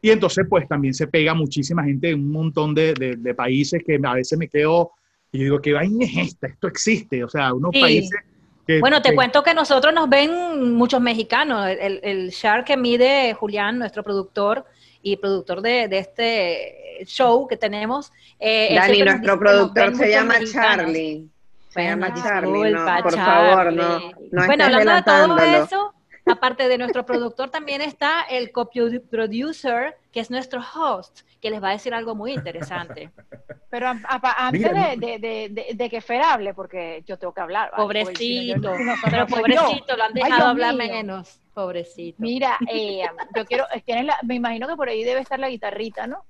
[0.00, 3.82] y entonces, pues, también se pega muchísima gente de un montón de, de- de países
[3.84, 4.92] que a veces me quedo
[5.32, 6.46] y digo, ¿qué vaina es esta?
[6.46, 7.80] Esto existe, o sea, unos Sí.
[7.80, 8.18] países
[8.66, 8.80] que...
[8.80, 11.66] Bueno, te que- cuento que nosotros nos ven muchos mexicanos.
[11.68, 14.64] El, el share que mide Julián, nuestro productor
[15.06, 18.12] y productor de, de este show que tenemos.
[18.40, 20.86] eh, Dani, nuestro productor se llama mexicanos.
[20.86, 21.28] Charlie.
[21.68, 23.98] Se Bueno, llama Charlie, no, por favor, no,
[24.32, 30.18] no bueno, hablando de todo eso, aparte de nuestro productor, también está el co-producer, que
[30.20, 33.10] es nuestro host, que les va a decir algo muy interesante.
[33.70, 37.18] Pero a- a- antes Mira, de, de, de, de- de que Fer hable, porque yo
[37.18, 37.70] tengo que hablar.
[37.76, 38.72] Pobrecito,
[39.10, 40.84] pero pobrecito, lo han dejado hablar mío.
[40.92, 41.40] menos.
[41.52, 42.16] Pobrecito.
[42.20, 43.02] Mira, eh,
[43.34, 43.66] yo quiero,
[44.04, 46.24] la- me imagino que por ahí debe estar la guitarrita, ¿no?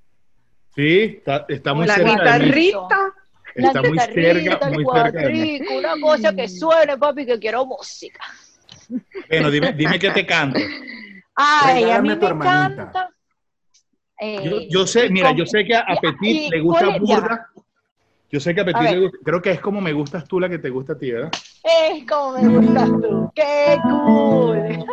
[0.75, 2.89] Sí, está, está muy La cerca guitarrita.
[3.55, 5.59] Está la muy guitarrita, cerca, el muy cerca de mí.
[5.59, 8.25] cuatrico, una cosa que suene, papi, que quiero música.
[9.29, 10.59] Bueno, dime, dime qué te canto.
[11.35, 13.11] Ay, a Regálame mí a me hermanita.
[14.21, 17.49] Eh, Yo, yo sé, mira, yo sé que a Petit y le gusta burda.
[18.31, 20.49] Yo sé que a Petit le gusta, creo que es como me gustas tú la
[20.49, 21.31] que te gusta a ti, ¿verdad?
[21.65, 23.31] Es como me gustas tú.
[23.35, 24.87] ¡Qué cool!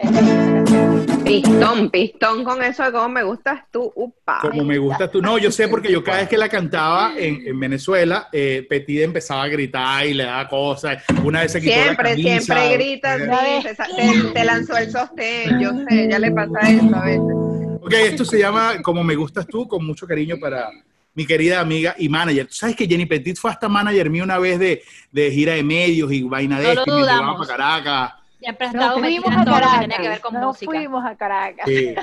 [1.24, 4.38] Pistón, pistón con eso de cómo me gustas tú, upa.
[4.40, 5.20] Como me gustas tú.
[5.22, 9.02] No, yo sé porque yo cada vez que la cantaba en, en Venezuela, eh, Petit
[9.02, 11.04] empezaba a gritar y le daba cosas.
[11.22, 12.40] Una vez se quitó Siempre, la camisa.
[12.54, 16.96] siempre gritas, Eh, sí, te- te lanzó el sostén, yo sé, ya le pasa eso
[16.96, 17.49] a veces.
[17.82, 20.68] Ok, esto se llama Como me gustas tú, con mucho cariño para
[21.14, 22.46] mi querida amiga y manager.
[22.46, 25.62] Tú sabes que Jenny Petit fue hasta manager mío una vez de, de gira de
[25.62, 28.12] medios y vaina de No esto, lo y me llevaba para Caracas.
[28.38, 30.20] Siempre ha estado fuimos a lo que que ver Caracas.
[30.20, 30.70] con Nos música.
[30.72, 31.66] fuimos a Caracas.
[31.66, 31.94] Sí.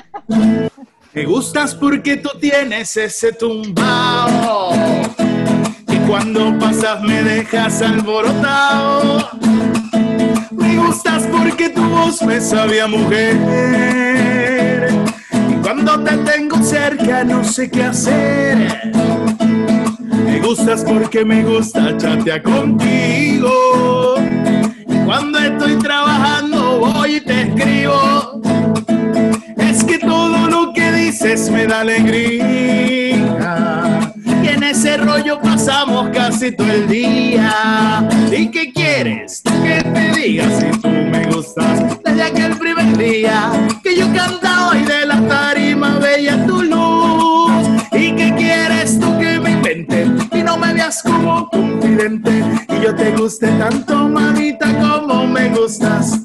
[1.14, 4.70] Me gustas porque tú tienes ese tumbao
[5.86, 9.28] que cuando pasas me dejas alborotado.
[10.52, 13.36] Me gustas porque tu voz me sabía mujer.
[15.70, 18.90] Cuando te tengo cerca no sé qué hacer.
[20.24, 24.14] Me gustas porque me gusta chatear contigo.
[24.88, 28.40] Y cuando estoy trabajando voy y te escribo.
[29.58, 33.18] Es que todo lo que dices me da alegría.
[34.42, 38.08] Y en ese rollo pasamos casi todo el día.
[38.34, 39.42] ¿Y qué quieres?
[39.42, 42.00] Que te diga si tú me gustas.
[42.02, 43.50] Desde aquel primer día
[52.10, 56.18] Y yo te guste tanto, mamita, como me gustas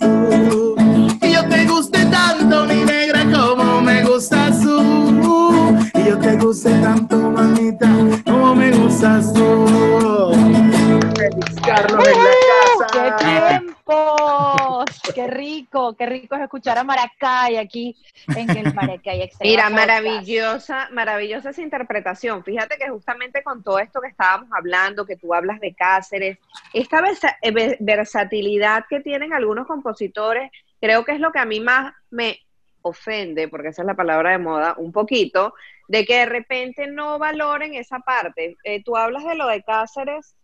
[15.94, 15.98] rico!
[15.98, 17.96] ¡Qué rico es escuchar a Maracay aquí
[18.36, 22.44] en el Maracay Mira, maravillosa, maravillosa esa interpretación.
[22.44, 26.38] Fíjate que justamente con todo esto que estábamos hablando, que tú hablas de Cáceres,
[26.74, 30.52] esta versa- eh, ve- versatilidad que tienen algunos compositores,
[30.82, 32.40] creo que es lo que a mí más me
[32.82, 35.54] ofende, porque esa es la palabra de moda, un poquito,
[35.88, 38.58] de que de repente no valoren esa parte.
[38.64, 40.36] Eh, tú hablas de lo de Cáceres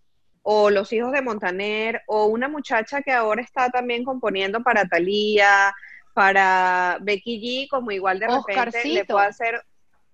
[0.44, 5.74] o Los Hijos de Montaner, o una muchacha que ahora está también componiendo para Thalía,
[6.14, 9.64] para Becky G, como igual de repente le puede hacer,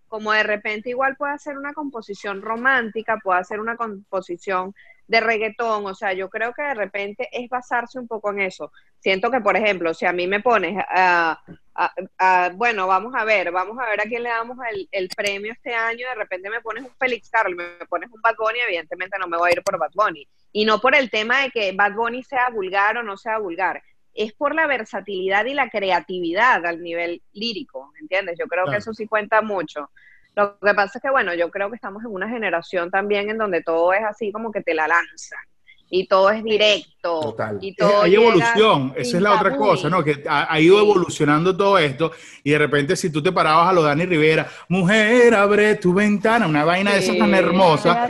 [0.08, 4.74] como de repente igual puede hacer una composición romántica, puede hacer una composición
[5.08, 8.72] de reggaetón, o sea, yo creo que de repente es basarse un poco en eso.
[9.00, 11.40] Siento que, por ejemplo, si a mí me pones a,
[11.76, 15.10] a- a- bueno, vamos a ver, vamos a ver a quién le damos el, el
[15.10, 18.60] premio este año, de repente me pones un Félix Carlos, me pones un Bad Bunny,
[18.60, 20.28] evidentemente no me voy a ir por Bad Bunny.
[20.54, 23.84] Y no por el tema de que Bad Bunny sea vulgar o no sea vulgar,
[24.14, 28.38] es por la versatilidad y la creatividad al nivel lírico, ¿entiendes?
[28.40, 28.72] Yo creo Claro.
[28.72, 29.92] que eso sí cuenta mucho.
[30.36, 33.38] Lo que pasa es que, bueno, yo creo que estamos en una generación también en
[33.38, 35.40] donde todo es así como que te la lanzan
[35.90, 37.58] y todo es directo Total.
[37.62, 39.64] y todo Hay evolución, esa es la otra tabú.
[39.66, 40.04] cosa, ¿no?
[40.04, 40.84] Que ha, ha ido Sí.
[40.84, 42.12] evolucionando todo esto
[42.44, 46.48] y de repente si tú te parabas a lo Dani Rivera, mujer, abre tu ventana,
[46.48, 47.36] una vaina de esas tan Sí.
[47.36, 48.08] hermosa.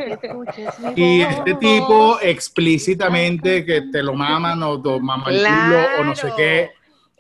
[0.96, 6.16] Y este tipo explícitamente que te lo maman o te mama el culo o no
[6.16, 6.36] sé Claro.
[6.38, 6.70] qué.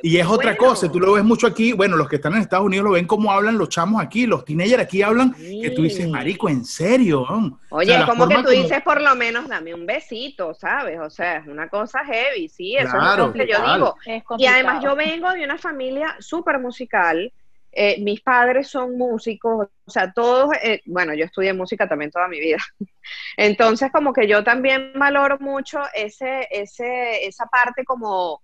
[0.07, 0.57] Y es otra Bueno.
[0.67, 3.07] cosa, tú lo ves mucho aquí, bueno, los que están en Estados Unidos lo ven
[3.07, 6.11] como hablan los chamos aquí, los teenagers aquí hablan, que tú dices, Sí.
[6.11, 7.25] marico, ¿en serio?
[7.27, 10.53] weón?" O Oye, sea, la como que tú dices, por lo menos dame un besito,
[10.53, 10.99] ¿sabes?
[10.99, 13.95] O sea, es una cosa heavy, sí, eso Claro, es lo que yo digo.
[14.37, 17.33] Y además yo vengo de una familia súper musical,
[17.71, 22.27] eh, mis padres son músicos, o sea, todos, eh, bueno, yo estudié música también toda
[22.27, 22.59] mi vida.
[23.37, 28.43] Entonces, como que yo también valoro mucho ese, ese, esa parte como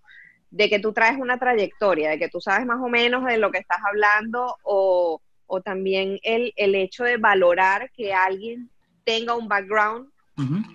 [0.52, 3.52] de que tú traes una trayectoria, de que tú sabes más o menos de lo
[3.52, 8.70] que estás hablando o, o también el, el hecho de valorar que alguien
[9.04, 10.10] tenga un background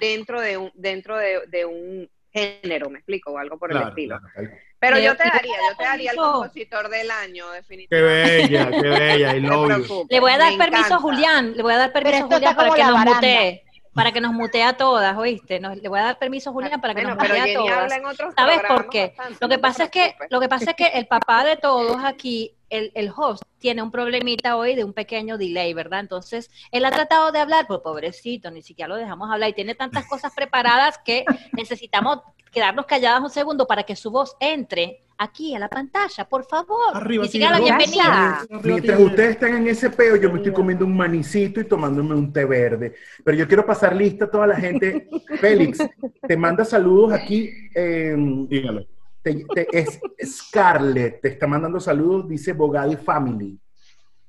[0.00, 4.18] dentro de un, dentro de, de un género, me explico, o algo por el estilo.
[4.34, 4.50] claro.
[4.78, 8.36] Pero Y- yo te y daría, yo te daría el compositor del año, Qué definitivamente.
[8.48, 9.66] bella, qué bella, love you.
[9.66, 10.98] preocupes, Le voy a dar me permiso a.
[11.00, 13.64] Julián, le voy a dar permiso a Julián para que nos mutee,
[13.96, 15.58] para que nos mutee a todas, ¿oíste?
[15.58, 17.92] Nos- le voy a dar permiso a Julián para que Bueno, nos mutee a todas.
[18.36, 19.14] ¿Sabes por qué?
[19.16, 21.56] bastante, Lo que no pasa es que lo que pasa es que el papá de
[21.56, 26.00] todos aquí, el, el host, tiene un problemita hoy de un pequeño delay, ¿verdad?
[26.00, 29.74] Entonces, él ha tratado de hablar, pues pobrecito, ni siquiera lo dejamos hablar y tiene
[29.74, 32.18] tantas cosas preparadas que necesitamos
[32.52, 36.94] quedarnos calladas un segundo para que su voz entre aquí a la pantalla, por favor.
[36.94, 38.46] Arriba, ni siquiera la bienvenida.
[38.62, 42.32] Mientras ustedes están en ese peo, yo me estoy comiendo un manicito y tomándome un
[42.32, 42.94] té verde.
[43.24, 45.08] Pero yo quiero pasar lista a toda la gente.
[45.40, 45.78] Félix,
[46.26, 47.50] te manda saludos aquí.
[47.74, 48.14] eh,
[48.48, 48.86] Dígalo.
[49.22, 53.58] te- te- es Scarlett, te está mandando saludos, dice Bogadi Family.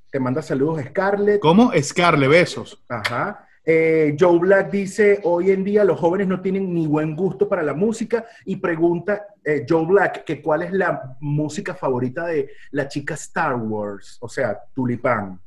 [0.09, 1.39] Te manda saludos Scarlett.
[1.41, 1.71] ¿Cómo?
[1.81, 2.81] Scarle, besos.
[2.87, 3.46] Ajá.
[3.69, 7.61] Eh, Joe Black dice, hoy en día los jóvenes no tienen ni buen gusto para
[7.61, 12.87] la música y pregunta eh, Joe Black que cuál es la música favorita de la
[12.87, 15.41] chica Star Wars, o sea, Tulipán.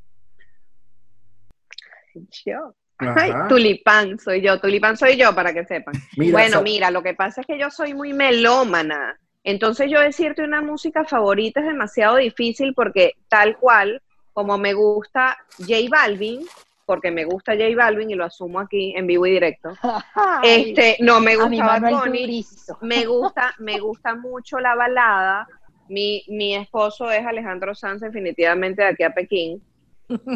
[2.44, 2.74] Yo.
[2.98, 5.94] Ay, tulipán soy yo, tulipán soy yo, para que sepan.
[6.18, 9.18] Mira, bueno, mira, lo que pasa es que yo soy muy melómana.
[9.44, 14.02] Entonces yo decirte una música favorita es demasiado difícil porque tal cual,
[14.35, 16.42] como me gusta J Balvin,
[16.90, 19.70] porque me gusta J Balvin y lo asumo aquí en vivo y directo.
[20.42, 22.44] Este, no me gusta Bad Bunny,
[22.81, 25.46] me gusta, me gusta mucho la balada.
[25.88, 29.62] Mi, mi esposo es Alejandro Sanz, definitivamente de aquí a Pekín.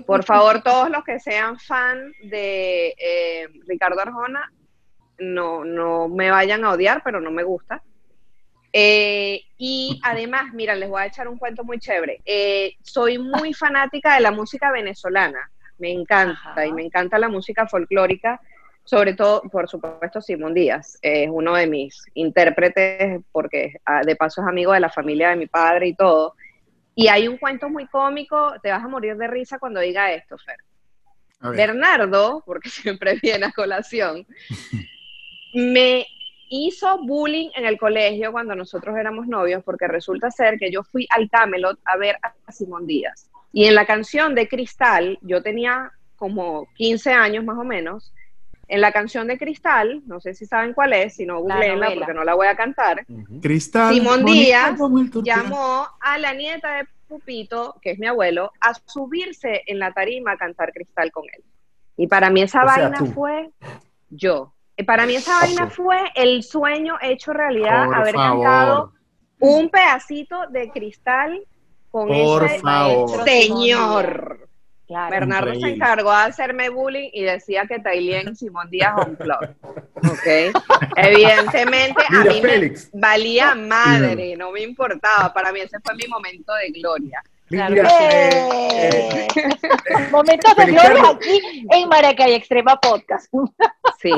[0.07, 4.49] Por favor, todos los que sean fan de eh, Ricardo Arjona,
[5.19, 7.83] no, no me vayan a odiar, pero no me gusta.
[8.73, 12.23] Eh, y además, mira, les voy a echar un cuento muy chévere.
[12.25, 17.67] Eh, soy muy fanática de la música venezolana, me encanta, y me encanta la música
[17.67, 18.41] folclórica,
[18.85, 24.43] sobre todo, por supuesto, Simón Díaz, es uno de mis intérpretes, porque ah, de paso
[24.43, 26.35] es amigo de la familia de mi padre y todo.
[26.95, 30.37] Y hay un cuento muy cómico, te vas a morir de risa cuando diga esto,
[30.39, 30.59] Fer.
[31.41, 34.27] Bernardo, porque siempre viene a colación,
[35.55, 36.07] me
[36.51, 41.07] hizo bullying en el colegio cuando nosotros éramos novios, porque resulta ser que yo fui
[41.11, 43.31] al Camelot a ver a Simón Díaz.
[43.55, 48.13] Y en la canción de Cristal, yo tenía como 15 años más o menos,
[48.67, 52.15] en la canción de Cristal, no sé si saben cuál es, si no, googleenla porque
[52.15, 53.07] no la voy a cantar.
[53.41, 53.95] Cristal.
[53.95, 54.77] Simón Díaz
[55.23, 60.33] llamó a la nieta de Pupito, que es mi abuelo, a subirse en la tarima
[60.33, 61.45] a cantar Cristal con él.
[61.97, 63.51] Y para mí esa vaina fue
[64.11, 64.53] yo.
[64.85, 68.95] Para mí esa vaina fue el sueño hecho realidad, haber cantado
[69.39, 71.41] un pedacito de Cristal
[71.95, 74.49] con ese señor.
[74.89, 79.39] Bernardo se encargó de hacerme bullying y decía que Tailien Simón Díaz un club.
[79.95, 80.63] ¿Ok?
[80.97, 85.33] Evidentemente a mí me valía madre, no me importaba.
[85.33, 87.23] Para mí ese fue mi momento de gloria.
[87.47, 87.77] Claro.
[87.77, 89.29] Eh,
[90.11, 93.33] Momentos de gloria aquí en Maracay Extrema Podcast.
[94.01, 94.11] Sí,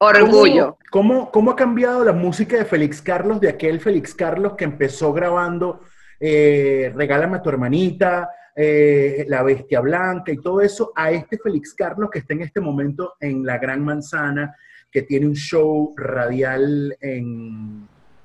[0.00, 0.76] orgullo.
[0.90, 5.12] ¿cómo, cómo, ha cambiado la música de Félix Carlos, de aquel Félix Carlos que empezó
[5.12, 5.80] grabando
[6.18, 11.74] eh, Regálame a tu hermanita, eh, La Bestia Blanca y todo eso, a este Félix
[11.74, 14.54] Carlos que está en este momento en La Gran Manzana,
[14.90, 16.96] que tiene un show radial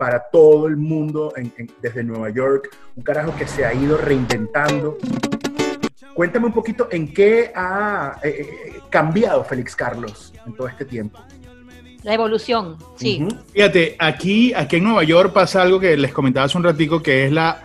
[0.01, 1.31] para todo el mundo
[1.79, 4.97] desde Nueva York, un carajo que se ha ido reinventando.
[6.15, 11.19] Cuéntame un poquito en qué ha eh, eh, cambiado Félix Carlos en todo este tiempo.
[12.01, 13.27] La evolución, sí.
[13.53, 17.27] Fíjate, aquí, aquí en Nueva York pasa algo que les comentaba hace un ratico, que
[17.27, 17.61] es la,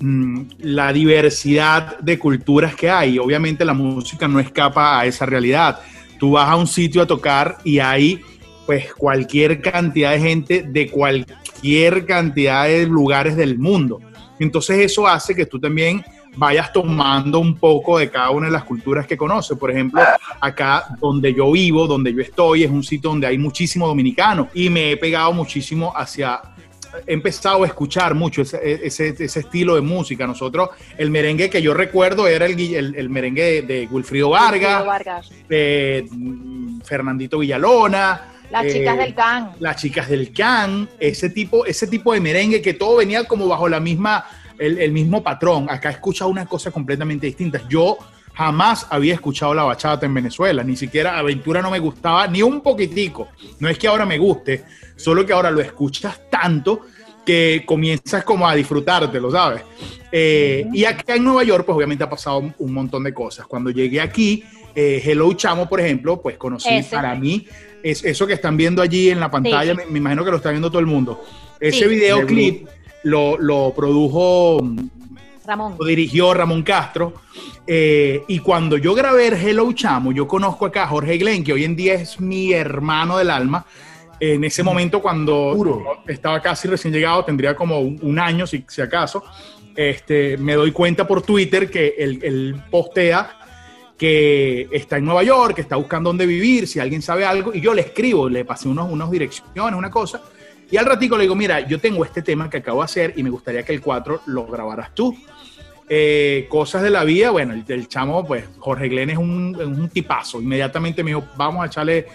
[0.00, 3.18] la diversidad de culturas que hay.
[3.18, 5.80] Obviamente la música no escapa a esa realidad.
[6.18, 8.20] Tú vas a un sitio a tocar y hay
[8.66, 14.00] pues cualquier cantidad de gente de cualquier cantidad de lugares del mundo.
[14.38, 16.02] Entonces eso hace que tú también
[16.36, 19.58] vayas tomando un poco de cada una de las culturas que conoces.
[19.58, 20.00] Por ejemplo,
[20.40, 24.70] acá donde yo vivo, donde yo estoy, es un sitio donde hay muchísimo dominicano y
[24.70, 26.40] me he pegado muchísimo hacia
[27.06, 30.26] he empezado a escuchar mucho ese, ese, estilo de música.
[30.26, 36.80] Nosotros, el merengue que yo recuerdo era el, el, merengue de, Wilfrido Vargas, de mm,
[36.82, 38.22] Fernandito Villalona.
[38.50, 39.50] Las eh, chicas del can.
[39.60, 43.68] Las chicas del can, ese tipo, ese tipo de merengue que todo venía como bajo
[43.68, 44.24] la misma,
[44.58, 45.68] el, mismo patrón.
[45.70, 47.60] Acá he escuchado una cosa completamente distinta.
[47.68, 47.98] Yo
[48.34, 52.60] jamás había escuchado la bachata en Venezuela, ni siquiera Aventura no me gustaba ni un
[52.60, 53.28] poquitico.
[53.60, 54.64] No es que ahora me guste,
[55.00, 56.82] solo que ahora lo escuchas tanto
[57.24, 59.62] que comienzas como a disfrutártelo, ¿sabes?
[60.10, 63.46] Eh, y acá en Nueva York, pues obviamente ha pasado un montón de cosas.
[63.46, 64.42] Cuando llegué aquí,
[64.74, 67.46] eh, Hello Chamo, por ejemplo, pues conocí para mí
[67.82, 70.70] es eso que están viendo allí en la pantalla, me, imagino que lo está viendo
[70.70, 71.22] todo el mundo.
[71.58, 72.66] Ese videoclip
[73.04, 74.60] lo, lo, produjo
[75.46, 75.76] Ramón.
[75.78, 77.14] Lo dirigió Ramón Castro.
[77.66, 81.64] Eh, y cuando yo grabé Hello Chamo, yo conozco acá a Jorge Glenn, que hoy
[81.64, 83.64] en día es mi hermano del alma
[84.20, 85.56] en ese momento cuando
[86.06, 89.24] estaba casi recién llegado, tendría como un, año si, si, acaso,
[89.74, 93.36] este, me doy cuenta por Twitter que él, postea
[93.96, 97.60] que está en Nueva York, que está buscando dónde vivir, si alguien sabe algo, y
[97.60, 100.22] yo le escribo, le pasé unos, unas direcciones, una cosa,
[100.70, 103.22] y al ratico le digo, mira, yo tengo este tema que acabo de hacer y
[103.22, 105.14] me gustaría que el 4 lo grabaras tú.
[105.88, 110.40] Eh, cosas de la vida, bueno, el, chamo, pues Jorge Glenn es un, un, tipazo.
[110.40, 112.06] Inmediatamente me dijo, vamos a echarle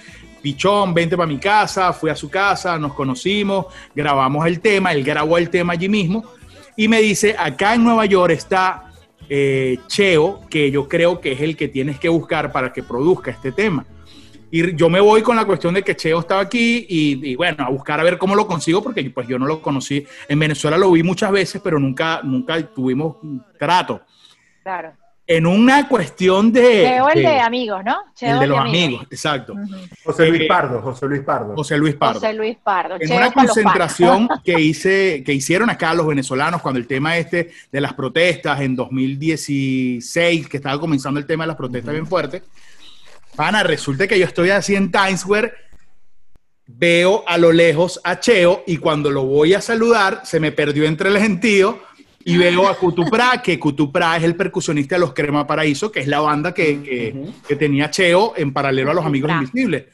[0.45, 5.03] pichón, vente para mi casa, fui a su casa, nos conocimos, grabamos el tema, él
[5.03, 6.23] grabó el tema allí mismo
[6.75, 8.91] y me dice, acá en Nueva York está
[9.27, 13.31] eh, Cheo, que yo creo que es el que tienes que buscar para que produzca
[13.31, 13.87] este tema.
[14.51, 17.65] Y yo me voy con la cuestión de que Cheo estaba aquí y, y, bueno,
[17.65, 20.05] a buscar a ver cómo lo consigo, porque pues yo no lo conocí.
[20.29, 23.17] En Venezuela lo vi muchas veces, pero nunca, nunca tuvimos
[23.57, 24.01] trato.
[24.61, 24.93] Claro
[25.27, 26.83] en una cuestión de...
[26.83, 28.03] Cheo el de, amigos, ¿no?
[28.21, 29.55] el de los amigos, exacto.
[30.03, 31.55] José Luis eh, Pardo, José Luis Pardo.
[31.55, 32.19] José Luis Pardo.
[32.19, 32.97] José Luis Pardo.
[32.99, 37.81] En una concentración que, hice, que hicieron acá los venezolanos cuando el tema este de
[37.81, 42.43] las protestas en 2016, que estaba comenzando el tema de las protestas bien fuerte,
[43.35, 45.53] Pana, resulta que yo estoy así en Times Square,
[46.67, 50.85] veo a lo lejos a Cheo y cuando lo voy a saludar se me perdió
[50.85, 51.79] entre el gentío
[52.27, 56.07] y veo a Cutupra, que Cutupra es el percusionista de los Crema Paraíso, que es
[56.07, 59.85] la banda que, que, tenía Cheo en paralelo a los Amigos Invisibles.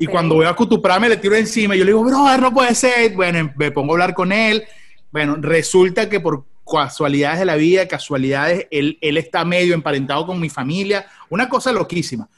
[0.00, 2.52] Y cuando veo a Cutupra me le tiro encima y yo le digo, brother, no
[2.52, 3.14] puede ser.
[3.14, 4.64] Bueno, me pongo a hablar con él.
[5.12, 10.40] Bueno, resulta que por casualidades de la vida, casualidades, él, él está medio emparentado con
[10.40, 12.28] mi familia, una cosa loquísima.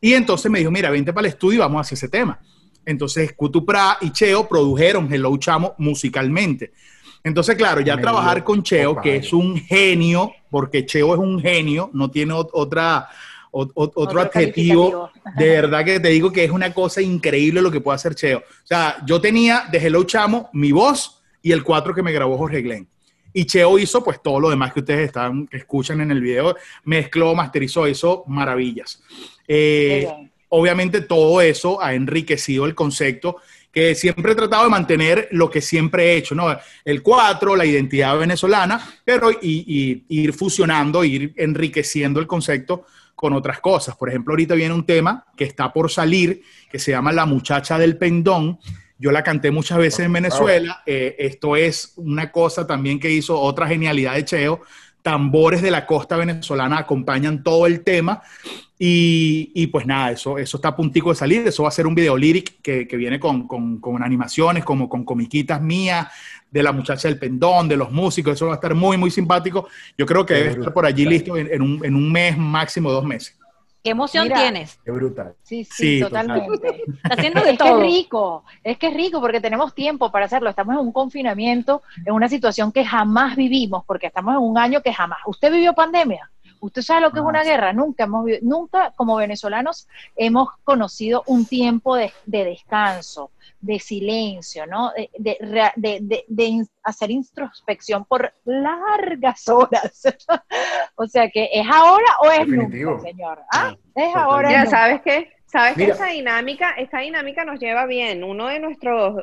[0.00, 2.38] Y entonces me dijo, mira, vente para el estudio y vamos a hacer ese tema.
[2.86, 6.72] Entonces, Cutupra y Cheo produjeron Hello Chamo musicalmente.
[7.24, 11.88] Entonces, claro, ya trabajar con Cheo, que es un genio, porque Cheo es un genio,
[11.94, 13.08] no tiene otra,
[13.50, 15.10] otro, adjetivo.
[15.34, 18.40] De verdad que te digo que es una cosa increíble lo que puede hacer Cheo.
[18.40, 22.36] O sea, yo tenía de Hello Chamo mi voz y el cuatro que me grabó
[22.36, 22.86] Jorge Glenn.
[23.32, 26.54] Y Cheo hizo pues todo lo demás que ustedes están, que escuchan en el video,
[26.84, 29.02] mezcló, masterizó, hizo maravillas.
[29.48, 30.06] Eh,
[30.50, 33.38] obviamente todo eso ha enriquecido el concepto
[33.74, 36.56] que siempre he tratado de mantener lo que siempre he hecho, ¿no?
[36.84, 43.58] El cuatro, la identidad venezolana, pero y, ir fusionando, ir enriqueciendo el concepto con otras
[43.58, 43.96] cosas.
[43.96, 47.76] Por ejemplo, ahorita viene un tema que está por salir, que se llama La muchacha
[47.76, 48.60] del pendón.
[48.96, 50.82] Yo la canté muchas veces en Venezuela.
[50.86, 54.62] Eh, esto es una cosa también que hizo otra genialidad de Cheo,
[55.04, 58.22] tambores de la costa venezolana acompañan todo el tema.
[58.78, 61.46] Y, pues nada, eso, eso está a puntico de salir.
[61.46, 63.46] Eso va a ser un video lyric que, viene con,
[64.02, 66.08] animaciones, como con comiquitas mías,
[66.50, 68.32] de la muchacha del pendón, de los músicos.
[68.34, 69.68] Eso va a estar muy, muy simpático.
[69.96, 73.04] Yo creo que debe estar por allí listo en, un, en un mes, máximo dos
[73.04, 73.36] meses.
[73.84, 74.80] ¿Qué emoción tienes?
[74.82, 75.34] Qué brutal.
[75.42, 76.84] Sí, sí, totalmente.
[77.02, 80.24] Está haciendo de es que es rico, es que es rico porque tenemos tiempo para
[80.24, 80.48] hacerlo.
[80.48, 84.80] Estamos en un confinamiento, en una situación que jamás vivimos, porque estamos en un año
[84.80, 85.18] que jamás.
[85.26, 86.30] ¿Usted vivió pandemia?
[86.64, 87.74] ¿Usted sabe lo que es una guerra?
[87.74, 89.86] Nunca hemos nunca como venezolanos
[90.16, 94.90] hemos conocido un tiempo de, descanso, de silencio, ¿no?
[95.18, 100.04] De, hacer introspección por largas horas.
[100.94, 103.42] o sea que es ahora o es nunca, señor.
[103.52, 103.76] ¿Ah?
[103.94, 104.50] Es ahora.
[104.50, 108.24] Ya sabes que sabes que esa dinámica, esta dinámica nos lleva bien.
[108.24, 109.16] Uno de nuestros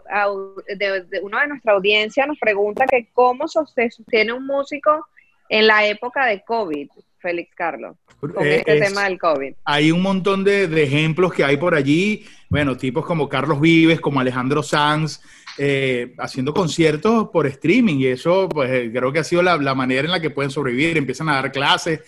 [0.78, 5.08] de, uno de nuestra audiencia nos pregunta que cómo se sostiene un músico
[5.50, 6.88] en la época de COVID.
[7.22, 9.54] Félix Carlos, con eh, este tema del COVID.
[9.66, 14.20] Hay un montón de, ejemplos que hay por allí, bueno, tipos como Carlos Vives, como
[14.20, 15.22] Alejandro Sanz,
[15.58, 20.06] eh, haciendo conciertos por streaming y eso pues eh, creo que ha sido la, manera
[20.06, 22.02] en la que pueden sobrevivir, empiezan a dar clases.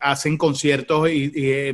[0.00, 1.28] hacen conciertos y,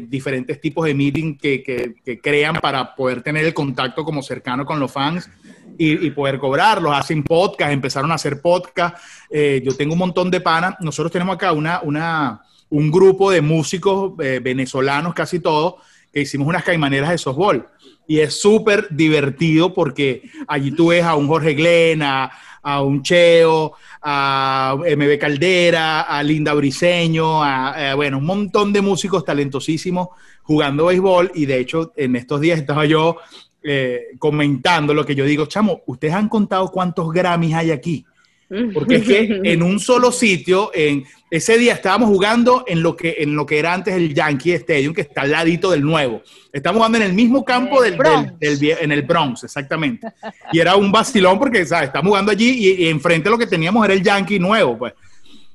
[0.09, 4.81] diferentes tipos de meeting que, que, crean para poder tener el contacto como cercano con
[4.81, 5.31] los fans
[5.79, 6.97] y, poder cobrarlos.
[6.97, 8.97] Hacen podcast, empezaron a hacer podcast.
[9.31, 10.75] Eh, yo tengo un montón de panas.
[10.81, 15.75] Nosotros tenemos acá una, una, un grupo de músicos eh, venezolanos, casi todos,
[16.13, 17.67] que hicimos unas caimaneras de softball.
[18.07, 22.31] Y es súper divertido porque allí tú ves a un Jorge Glena,
[22.63, 29.25] a un Cheo, a MB Caldera, a Linda Briseño, a, bueno, un montón de músicos
[29.25, 30.09] talentosísimos
[30.43, 33.19] jugando béisbol y de hecho en estos días estaba yo
[33.65, 38.05] eh, comentando lo que yo digo, chamo, ustedes han contado cuántos Grammys hay aquí.
[38.75, 43.17] Porque es que en un solo sitio, en ese día estábamos jugando en lo que,
[43.21, 46.23] en lo que era antes el Yankee Stadium, que está al ladito del nuevo.
[46.53, 47.97] Estamos jugando en el mismo campo del,
[48.41, 50.09] en el Bronx, exactamente.
[50.53, 51.87] Y era un vacilón porque, ¿sabes?
[51.87, 54.93] Estamos jugando allí y, y enfrente lo que teníamos era el Yankee nuevo, pues.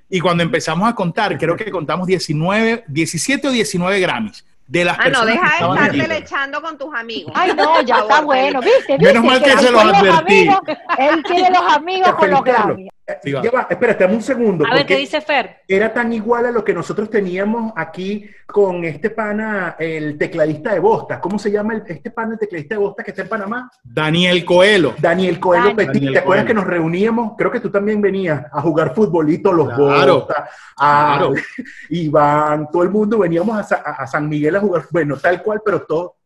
[0.10, 4.98] Y cuando empezamos a contar, creo que contamos 19, 17 o 19 Grammys de las
[5.00, 7.32] ah, no, deja de estarte echando con tus amigos.
[7.36, 8.98] Ay, no, ya está bueno, ¿viste?
[9.00, 10.50] Menos mal que, se los advertí.
[10.98, 12.90] él tiene los amigos con los Grammy.
[13.24, 14.66] Sí, ya va, espérate, un segundo.
[14.66, 15.62] A ver qué dice Fer.
[15.66, 20.80] Era tan igual a lo que nosotros teníamos aquí con este pana, el tecladista de
[20.80, 21.22] Bosta.
[21.22, 23.72] ¿Cómo se llama el, este pana, el tecladista de Bosta que está en Panamá?
[23.82, 24.94] Daniel Coelho.
[25.00, 26.12] Daniel Coelho Petit.
[26.12, 27.34] ¿Te acuerdas que nos reuníamos?
[27.38, 31.34] Creo que tú también venías a jugar futbolito, los claro, Bosta, a claro.
[31.90, 34.84] Iván, todo el mundo veníamos a, a San Miguel a jugar.
[34.92, 36.18] Bueno, tal cual, pero todo.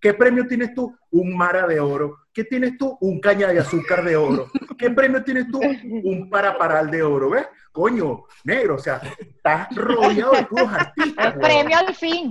[0.00, 0.96] ¿Qué premio tienes tú?
[1.10, 2.96] Un Mara de Oro ¿Qué tienes tú?
[3.00, 4.46] Un caña de azúcar de oro.
[4.78, 5.60] ¿Qué premio tienes tú?
[5.60, 7.30] Un paraparal de oro.
[7.30, 7.46] ¿Ves?
[7.72, 11.34] Coño, negro, o sea, estás rodeado de puros artistas.
[11.34, 12.30] El premio al fin.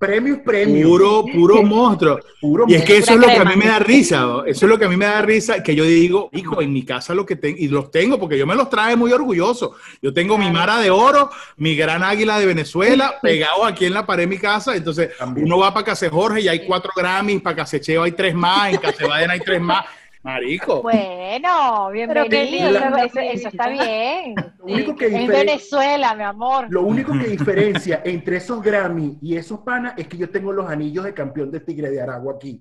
[0.00, 0.88] Premio, premio.
[0.88, 2.20] Puro, puro monstruo.
[2.68, 4.26] y es que eso es lo que a mí me da risa.
[4.46, 6.86] Eso es lo que a mí me da risa, que yo digo, hijo, en mi
[6.86, 9.76] casa lo que tengo, y los tengo porque yo me los traje muy orgulloso.
[10.00, 11.28] Yo tengo mi Mara de Oro,
[11.58, 14.74] mi Gran Águila de Venezuela, pegado aquí en la pared de mi casa.
[14.74, 18.72] Entonces, uno va para Case Jorge y hay cuatro Grammys, para Casecheo hay tres más,
[18.72, 19.84] en Casebadena hay tres más.
[20.22, 20.82] Marico.
[20.82, 22.68] Bueno, bienvenido.
[22.68, 24.34] Eso, eso, está bien.
[24.66, 26.66] en Venezuela, mi amor.
[26.68, 30.68] Lo único que diferencia entre esos Grammy y esos panas es que yo tengo los
[30.68, 32.60] anillos de campeón de Tigre de Aragua aquí.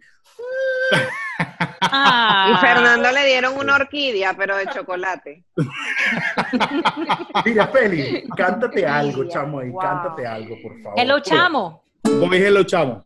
[1.82, 5.44] Y Fernando le dieron una orquídea, pero de chocolate.
[7.46, 11.00] Mira, Feli, cántate algo, chamo, ahí, cántate algo, por favor.
[11.00, 11.84] Hello, chamo.
[12.04, 13.06] ¿Cómo es Hello, chamo?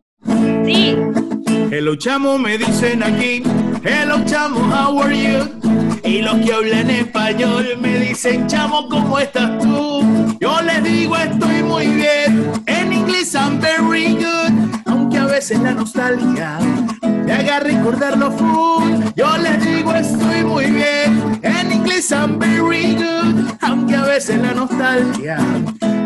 [0.64, 0.96] Sí.
[1.72, 3.42] Hello, chamo, me dicen aquí.
[3.86, 5.44] Hello, chamo, how are you?
[6.02, 10.36] Y los que hablan español me dicen, chamo, ¿cómo estás tú?
[10.40, 12.50] Yo les digo, estoy muy bien.
[12.64, 14.80] En inglés, I'm very good.
[14.86, 16.58] Aunque a veces la nostalgia
[17.02, 19.04] me haga recordarlo full.
[19.16, 21.40] Yo les digo, estoy muy bien.
[21.42, 23.52] En inglés, I'm very good.
[23.60, 25.36] Aunque a veces la nostalgia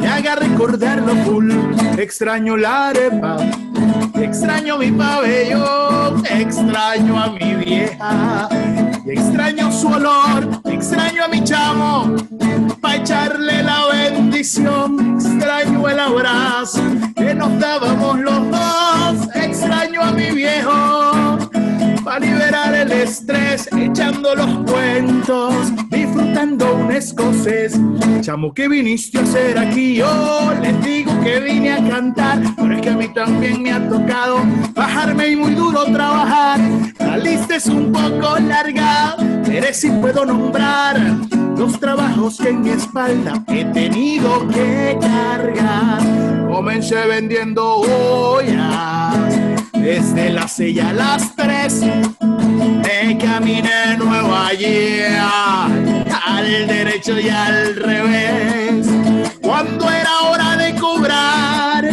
[0.01, 1.53] me haga recordarlo full.
[1.97, 3.37] Extraño la arepa.
[4.21, 8.49] Extraño mi pabellón, extraño a mi vieja,
[9.07, 12.17] extraño su olor, extraño a mi chamo,
[12.81, 16.83] pa' echarle la bendición, extraño el abrazo
[17.17, 21.48] que nos dábamos los dos, extraño a mi viejo,
[22.09, 25.55] para liberar el estrés, echando los cuentos,
[25.91, 27.79] disfrutando un escocés.
[28.23, 29.97] Chamo, ¿qué viniste a hacer aquí?
[29.97, 33.89] Yo les digo que vine a cantar, pero es que a mí también me ha
[33.91, 34.39] tocado
[34.75, 36.59] bajarme y muy duro trabajar.
[36.99, 40.99] La lista es un poco larga, pero si puedo nombrar
[41.59, 46.01] los trabajos que en mi espalda he tenido que cargar.
[46.51, 49.38] Comencé vendiendo ollas
[49.81, 51.83] desde las seis a las tres.
[52.21, 58.89] Me caminé Nueva York al derecho y al revés.
[59.43, 61.89] Cuando era hora de cobrar,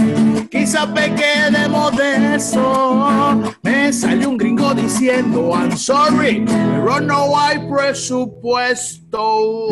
[0.50, 3.42] quizá pequé de modesto.
[3.64, 9.68] Me salió un gringo diciendo, I'm sorry, pero no hay presupuesto.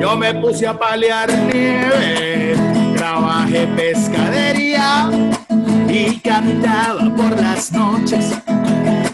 [0.00, 2.56] Yo me puse a palear nieve,
[2.96, 5.08] trabajé pescadería
[5.94, 8.32] y cantaba por las noches.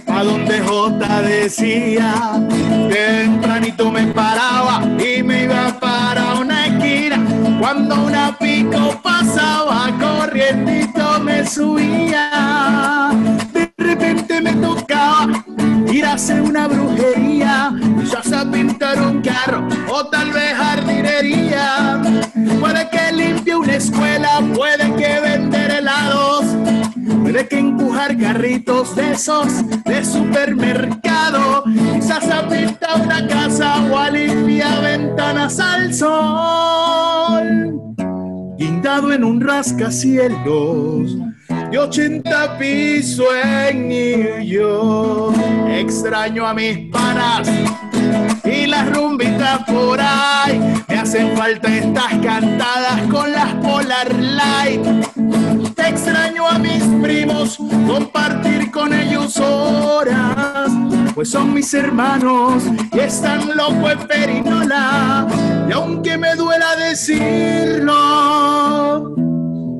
[0.06, 2.42] A donde J decía,
[2.90, 7.18] tempranito me paraba y me iba para una esquina.
[7.60, 13.10] Cuando una pico pasaba, corrientito me subía.
[13.52, 15.44] De repente me tocaba
[15.92, 22.00] ir a hacer una brujería, quizás a pintar un carro o tal vez jardinería.
[22.58, 24.40] Puede que limpie una escuela,
[27.32, 31.62] puede que empujar carritos de esos de supermercado,
[31.94, 37.94] quizás a una casa o a limpiar ventanas al sol.
[38.58, 41.18] Guindado en un rascacielos
[41.70, 43.28] de 80 pisos
[43.68, 45.36] en New York.
[45.68, 47.48] Extraño a mis panas
[48.44, 50.58] y las rumbitas por ahí.
[50.88, 55.49] Me hacen falta estas cantadas con las Polar Light.
[55.86, 60.70] Extraño a mis primos, compartir con ellos horas,
[61.14, 62.62] pues son mis hermanos
[62.92, 65.26] y están locos en Perinola.
[65.68, 67.94] Y aunque me duela decirlo,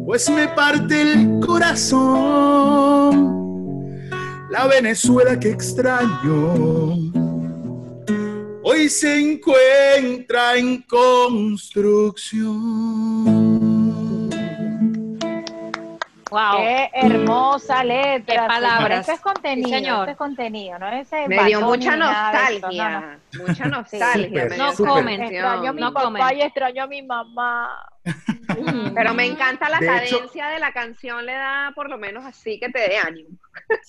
[0.05, 2.51] pues me parte el corazón.
[4.51, 7.11] La Venezuela que extraño
[8.63, 11.71] hoy se encuentra en construcción.
[16.31, 16.57] Wow.
[16.59, 18.43] Qué hermosa letra.
[18.43, 19.01] Qué palabras.
[19.01, 19.99] Esto es contenido, Sí, señor.
[20.01, 20.89] esto es contenido, ¿no?
[20.89, 22.13] Ese Me dio mucha eso, no, no.
[22.13, 24.49] nostalgia, mucha nostalgia.
[24.57, 25.23] No comen.
[25.23, 26.39] Extraño a mi No papá comen.
[26.39, 27.69] y extraño a mi mamá.
[28.95, 32.25] Pero me encanta la De hecho- cadencia de la canción, le da por lo menos
[32.25, 33.29] así que te dé ánimo.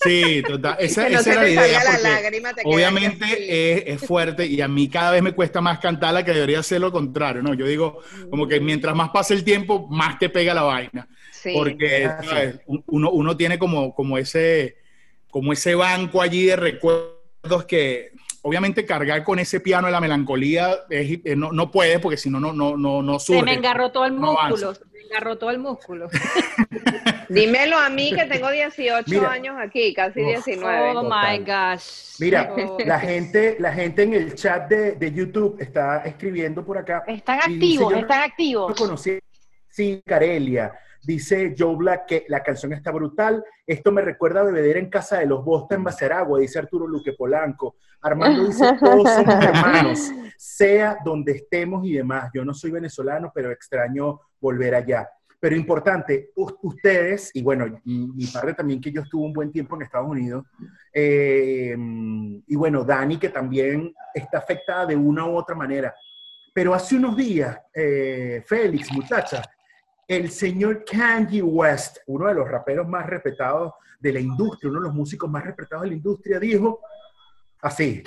[0.02, 0.76] Sí, total.
[0.80, 1.84] Esa, no esa era la idea.
[1.84, 3.24] la porque lágrima, obviamente
[3.88, 6.80] es, es fuerte y a mí cada vez me cuesta más cantarla que debería ser
[6.80, 7.54] lo contrario, ¿no?
[7.54, 11.06] Yo digo, como que mientras más pasa el tiempo, más te pega la vaina.
[11.42, 11.52] Sí.
[11.54, 12.52] Porque Ah,
[12.86, 14.76] uno, uno tiene como, como, ese,
[15.30, 18.12] como ese banco allí de recuerdos que
[18.42, 22.38] obviamente cargar con ese piano de la melancolía es- no, no puedes porque si no,
[22.40, 23.40] no, no, no, no surge.
[23.40, 24.66] Se me engarró todo el No músculo.
[24.66, 24.74] avanza.
[24.74, 26.08] Se me engarró todo el músculo.
[27.28, 29.30] Dímelo a mí que tengo 18 Mira.
[29.30, 30.44] años aquí, casi Uf.
[30.44, 30.96] 19.
[30.96, 32.16] Oh my gosh.
[32.20, 32.76] Mira, Oh.
[32.84, 37.02] la gente, la gente en el chat de, de YouTube está escribiendo por acá.
[37.06, 38.74] Están dice, activos, yo no- están No activos.
[38.76, 39.18] conocí,
[39.72, 40.72] sí, Carelia.
[41.04, 43.44] Dice Joe Black que la canción está brutal.
[43.66, 47.14] Esto me recuerda a Bebedera en casa de los Bosta en Baceragua, dice Arturo Luque
[47.14, 47.74] Polanco.
[48.00, 52.30] Armando dice, todos somos hermanos, sea donde estemos y demás.
[52.32, 55.08] Yo no soy venezolano, pero extraño volver allá.
[55.40, 59.74] Pero importante, ustedes, y bueno, y mi padre también, que yo estuve un buen tiempo
[59.74, 60.44] en Estados Unidos,
[60.94, 61.74] eh,
[62.46, 65.92] y bueno, Dani, que también está afectada de una u otra manera.
[66.54, 69.42] Pero hace unos días, eh, Félix, muchacha,
[70.16, 74.86] el señor Kanye West, uno de los raperos más respetados de la industria, uno de
[74.88, 76.80] los músicos más respetados de la industria, dijo
[77.62, 78.02] así.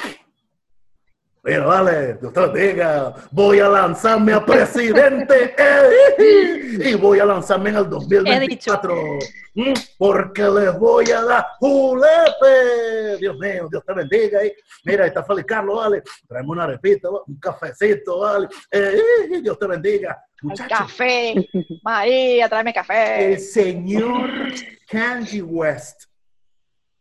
[1.46, 7.76] Pero vale, usted diga, voy a lanzarme a presidente eh, y voy a lanzarme en
[7.76, 8.96] el 2024
[9.54, 13.18] mm, porque les voy a dar julepe.
[13.20, 14.40] Dios mío, Dios te bendiga.
[14.86, 16.02] Mira, está Feliz Carlos, vale.
[16.28, 18.48] Traemos una repita, un cafecito, vale.
[18.72, 20.20] Eh, Dios te bendiga.
[20.68, 21.48] Café,
[21.84, 23.34] María, tráeme café.
[23.34, 24.32] El señor
[24.90, 26.06] Kanye West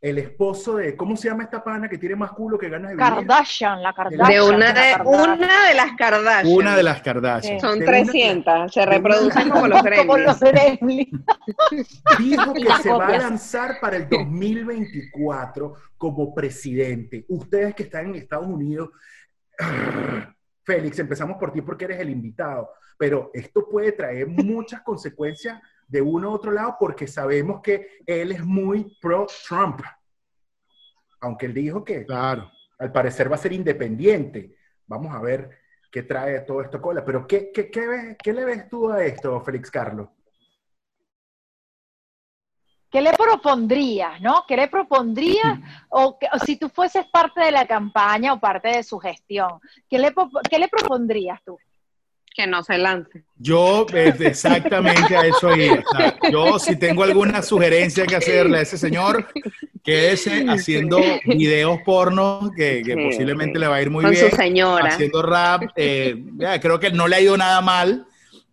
[0.04, 2.96] el esposo de, ¿cómo se llama esta pana que tiene más culo que ganas de
[2.96, 3.08] vivir?
[3.08, 4.28] Kardashian, la Kardashian.
[4.28, 6.54] De una de, una de las Kardashian.
[6.54, 7.58] Una de las Kardashian.
[7.58, 11.08] Son 300, se reproducen como los gremlins.
[12.18, 17.24] Dijo que se va a lanzar para el 2024 como presidente.
[17.30, 18.90] Ustedes que están en Estados Unidos,
[20.64, 25.62] Félix, empezamos por ti porque eres el invitado, pero esto puede traer muchas consecuencias
[25.94, 29.80] de uno u otro lado porque sabemos que él es muy pro-Trump.
[31.20, 32.50] Aunque él dijo que claro.
[32.80, 34.56] al parecer va a ser independiente.
[34.88, 35.48] Vamos a ver
[35.92, 37.04] qué trae todo esto cola.
[37.04, 40.08] Pero ¿qué, qué, qué, le ves tú a esto, Félix Carlos?
[42.90, 44.42] ¿Qué le propondrías, no?
[44.48, 45.60] ¿Qué le propondrías?
[45.90, 50.00] O, o, si tú fueses parte de la campaña o parte de su gestión, ¿qué
[50.00, 50.12] le,
[50.50, 51.56] qué le propondrías tú?
[52.34, 53.24] Que no se lance.
[53.38, 55.82] Yo exactamente a eso iba.
[56.32, 59.28] yo si tengo alguna sugerencia que hacerle a ese señor,
[59.84, 64.30] quédese haciendo videos porno que, posiblemente le va a ir muy Con bien.
[64.30, 64.88] Su señora.
[64.88, 65.62] Haciendo rap.
[65.76, 66.24] Eh,
[66.60, 68.04] creo que no le ha ido nada mal.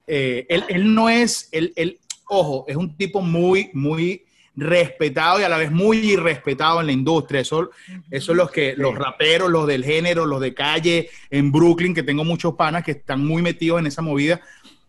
[0.05, 4.23] Eh, él, él, no es, él, él, ojo, es un tipo muy, muy
[4.61, 7.41] respetado y a la vez muy irrespetado en la industria.
[7.41, 7.71] Eso,
[8.09, 12.03] eso es los que, los raperos, los del género, los de calle en Brooklyn, que
[12.03, 14.39] tengo muchos panas que están muy metidos en esa movida,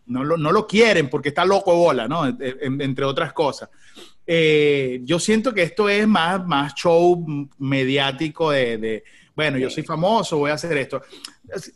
[0.05, 2.25] no lo, no lo quieren porque está loco bola, ¿no?
[2.27, 3.69] entre otras cosas.
[4.25, 7.25] Eh, yo siento que esto es más, más show
[7.57, 9.03] mediático de,
[9.35, 11.01] bueno, yo soy famoso, voy a hacer esto.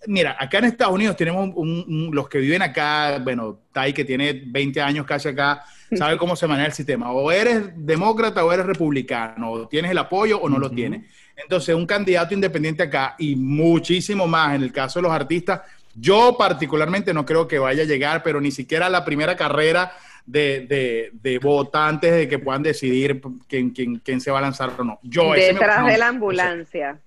[0.07, 4.81] Mira, acá en Estados Unidos tenemos los que viven acá, bueno, Tai que tiene 20
[4.81, 5.63] años casi acá,
[5.95, 7.11] sabe cómo se maneja el sistema.
[7.11, 11.05] O eres demócrata o eres republicano, o tienes el apoyo o no lo tienes.
[11.35, 15.61] Entonces, un candidato independiente acá y muchísimo más en el caso de los artistas,
[15.95, 19.93] yo particularmente no creo que vaya a llegar, pero ni siquiera a la primera carrera
[20.27, 24.83] de, de, votantes de que puedan decidir quién, quién, quién, se va a lanzar o
[24.83, 24.99] no.
[25.01, 26.99] Yo, Detrás de la ambulancia.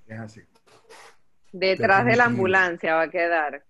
[1.53, 3.63] Detrás de la ambulancia va a quedar.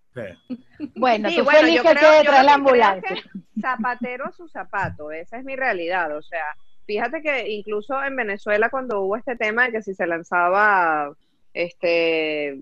[0.94, 3.16] Bueno, tú bueno, yo creo, que detrás de la ambulancia.
[3.60, 6.16] zapatero a su zapato, esa es mi realidad.
[6.16, 6.44] O sea,
[6.86, 11.12] fíjate que incluso en Venezuela cuando hubo este tema de que si se lanzaba,
[11.54, 12.60] este,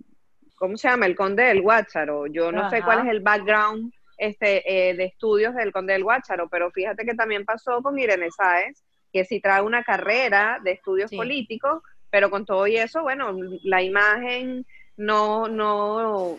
[0.57, 1.07] ¿cómo se llama?
[1.07, 2.26] El conde del Guácharo.
[2.26, 6.49] Yo no sé cuál es el background este, eh, de estudios del conde del Guácharo,
[6.49, 11.11] pero fíjate que también pasó con Irene Sáez, que si trae una carrera de estudios
[11.11, 14.66] políticos, pero con todo y eso, bueno, la imagen
[14.97, 16.37] no, no,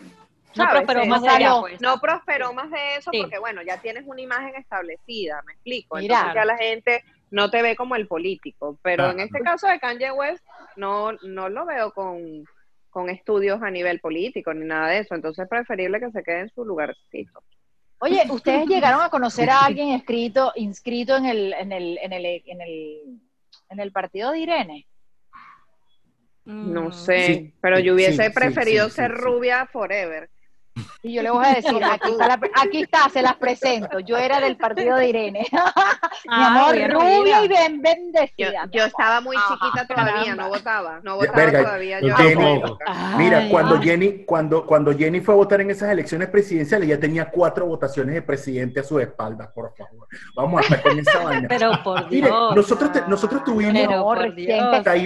[0.56, 1.60] no prosperó más de eso.
[1.60, 1.80] Pues.
[1.80, 5.98] No prosperó más de eso porque, bueno, ya tienes una imagen establecida, me explico.
[5.98, 8.78] Entonces ya la gente no te ve como el político.
[8.82, 10.44] Pero en este caso de Kanye West,
[10.76, 12.44] no, no lo veo con,
[13.08, 15.14] estudios a nivel político ni nada de eso.
[15.14, 17.42] Entonces es preferible que se quede en su lugarcito.
[18.02, 22.24] Oye, ¿ustedes llegaron a conocer a alguien escrito, inscrito en el, en el, en el,
[22.24, 23.20] en el,
[23.68, 24.86] en el partido de Irene?
[26.46, 26.92] No mm.
[26.92, 30.30] sé, pero yo hubiese preferido ser rubia forever.
[31.02, 34.00] Y yo le voy a decir, aquí está, aquí está, se las presento.
[34.00, 35.46] Yo era del partido de Irene.
[36.28, 38.68] mi amor, rubia y bien bendecida.
[38.70, 41.00] Yo, estaba muy chiquita todavía, no votaba.
[41.02, 42.00] No votaba todavía.
[42.00, 42.14] Yo
[43.16, 47.30] mira, cuando Jenny, cuando, cuando Jenny fue a votar en esas elecciones presidenciales, ya tenía
[47.30, 50.06] cuatro votaciones de presidente a su espalda, por favor.
[50.34, 51.48] Vamos a estar con esa vaina.
[51.48, 52.54] Pero por Dios.
[52.54, 53.72] nosotros, nosotros tuvimos.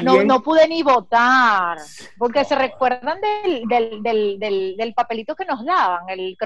[0.03, 1.79] no, no, pude ni votar.
[2.19, 3.63] Porque se recuerdan del,
[4.03, 4.03] del,
[4.39, 6.37] del, del papelito que nos daban, el, el,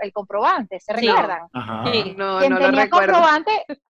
[0.00, 1.48] el comprobante, ¿se recuerdan?
[1.92, 2.14] Sí.
[2.16, 3.50] No, Quien no tenía comprobante,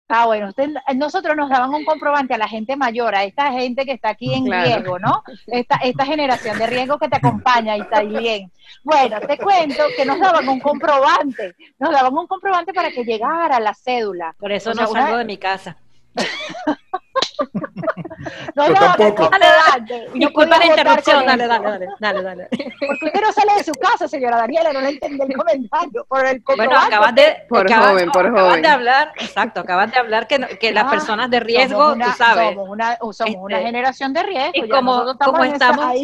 [0.09, 0.51] ah, bueno,
[0.97, 4.35] nosotros nos daban un comprobante a la gente mayor, a esta gente que está aquí
[4.35, 5.23] en riesgo, ¿no?
[5.47, 8.51] Esta, esta generación de riesgo que te acompaña y está bien.
[8.83, 13.61] Bueno, te cuento que nos daban un comprobante, nos daban un comprobante para que llegara
[13.61, 14.35] la cédula.
[14.39, 15.77] Por eso no salgo de mi casa.
[18.55, 19.31] No, no, tampoco.
[19.31, 20.09] Dale, dale.
[20.15, 22.49] Disculpa la interrupción, dale, dale, dale, dale, dale.
[22.51, 26.05] Porque usted no sale de su casa, señora Daniela, no le entendí el comentario.
[26.09, 30.27] Por el bueno, acabas de, por joven, por acabas de hablar, exacto, acabas de hablar
[30.27, 32.55] que, que las ah, personas de riesgo, tú sabes.
[32.55, 34.53] Somos una, somos una este, generación de riesgo.
[34.55, 35.95] Y como, como estamos,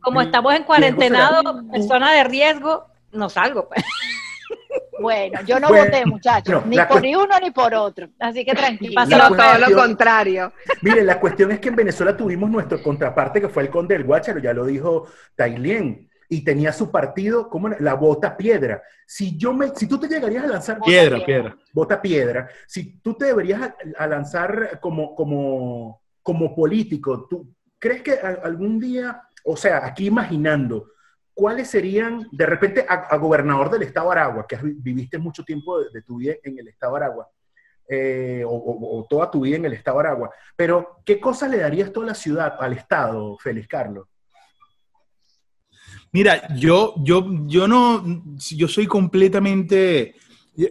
[0.00, 3.68] como estamos en cuarentenado, personas de riesgo, no salgo.
[3.68, 3.84] Pues.
[4.98, 9.02] Bueno, yo no voté, muchachos, ni por ni uno ni por otro, así que tranquilo.
[9.06, 10.52] todo lo contrario.
[10.82, 14.04] Mire, la cuestión es que en Venezuela tuvimos nuestro contraparte que fue el conde del
[14.04, 18.82] Guácharo, ya lo dijo Tailien, y tenía su partido como la bota piedra.
[19.06, 23.14] Si yo me, si tú te llegarías a lanzar piedra, piedra, bota piedra, si tú
[23.14, 29.86] te deberías a, lanzar como, como, como político, ¿tú crees que algún día, o sea,
[29.86, 30.88] aquí imaginando,
[31.36, 36.00] ¿cuáles serían, de repente, a, gobernador del estado de Aragua, que viviste mucho tiempo de,
[36.00, 37.28] tu vida en el estado de Aragua,
[37.86, 41.92] eh, o, toda tu vida en el estado de Aragua, pero ¿qué cosas le darías
[41.92, 44.08] toda la ciudad, al estado, Félix Carlos?
[46.10, 48.02] Mira, yo, yo, yo no,
[48.38, 50.14] yo soy completamente,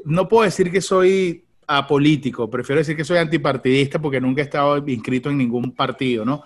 [0.04, 4.78] no puedo decir que soy apolítico, prefiero decir que soy antipartidista porque nunca he estado
[4.88, 6.44] inscrito en ningún partido, ¿no?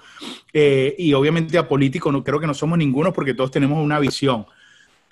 [0.53, 4.45] Eh, y obviamente apolítico no creo que no somos ninguno porque todos tenemos una visión.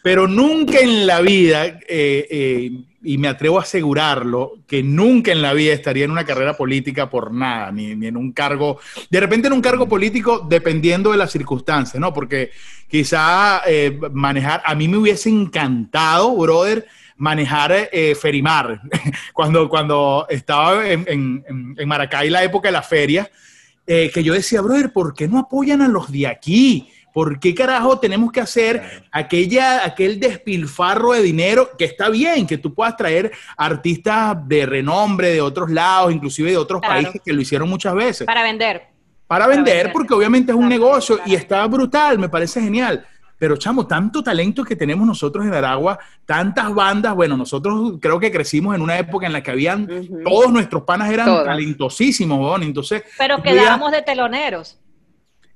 [0.03, 2.71] Pero nunca en la vida, eh, eh,
[3.03, 7.09] y me atrevo a asegurarlo, que nunca en la vida estaría en una carrera política
[7.09, 8.79] por nada, ni, ni, en un cargo,
[9.09, 12.13] de repente en un cargo político dependiendo de las circunstancias, ¿no?
[12.13, 12.51] Porque
[12.87, 13.61] quizá
[14.13, 16.85] manejar, a mí me hubiese encantado, brother,
[17.17, 18.81] manejar eh, Ferimar.
[19.33, 23.29] cuando, cuando estaba en, en, en, Maracay, la época de la feria,
[23.85, 26.89] eh, que yo decía, brother, ¿por qué no apoyan a los de aquí?
[27.13, 31.71] ¿Por qué carajo tenemos que hacer aquella, aquel despilfarro de dinero?
[31.75, 36.57] Que está bien, que tú puedas traer artistas de renombre de otros lados, inclusive de
[36.57, 38.27] otros países que lo hicieron muchas veces.
[38.27, 38.83] Para vender.
[39.25, 43.05] Para, vender, porque obviamente es un negocio y está brutal, me parece genial.
[43.37, 47.13] Pero, chamo, tanto talento que tenemos nosotros en Aragua, tantas bandas.
[47.15, 49.87] Bueno, nosotros creo que crecimos en una época en la que habían,
[50.23, 52.65] todos nuestros panas eran talentosísimos, ¿no?
[52.65, 53.03] Entonces.
[53.17, 54.77] Pero quedábamos de teloneros.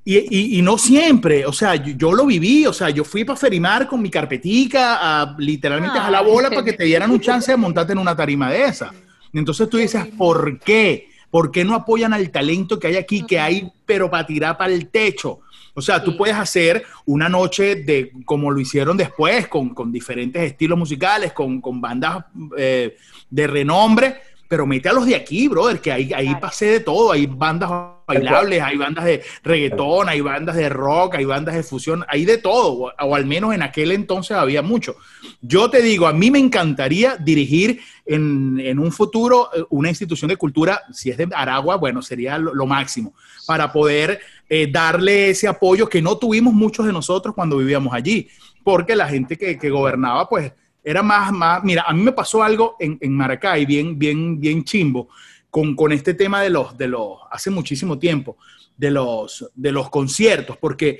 [0.04, 3.88] Y, y, no siempre, o sea, yo, lo viví, o sea, yo fui para Ferimar
[3.88, 7.58] con mi carpetica, a, literalmente a la bola para que te dieran un chance de
[7.58, 8.92] montarte en una tarima de esa.
[9.32, 11.08] Entonces tú dices, ¿por qué?
[11.30, 14.74] ¿Por qué no apoyan al talento que hay aquí, que hay, pero para tirar para
[14.74, 15.42] el techo?
[15.74, 20.78] O sea, tú puedes hacer una noche de como lo hicieron después, con, diferentes estilos
[20.78, 22.26] musicales, con, bandas
[22.58, 22.98] eh,
[23.30, 27.14] de renombre, pero mete a los de aquí, brother, que ahí, ahí pasé de todo.
[27.14, 27.70] Hay bandas
[28.06, 32.38] bailables, hay bandas de reggaetón, hay bandas de rock, hay bandas de fusión, hay de
[32.38, 34.96] todo, o, al menos en aquel entonces había mucho.
[35.42, 40.36] Yo te digo, a mí me encantaría dirigir en, un futuro eh, una institución de
[40.36, 43.14] cultura, si es de Aragua, bueno, sería lo máximo,
[43.46, 44.20] para poder
[44.54, 48.28] eh, darle ese apoyo que no tuvimos muchos de nosotros cuando vivíamos allí,
[48.66, 50.52] porque la gente que, gobernaba, pues,
[50.84, 54.66] era más, más, mira, a mí me pasó algo en, en Maracay, bien, bien, bien
[54.66, 55.08] chimbo,
[55.50, 58.36] con, con, este tema de los, de los, hace muchísimo tiempo,
[58.76, 61.00] de los, de los conciertos, porque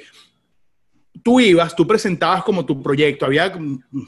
[1.24, 3.54] tú ibas, tú presentabas como tu proyecto, había,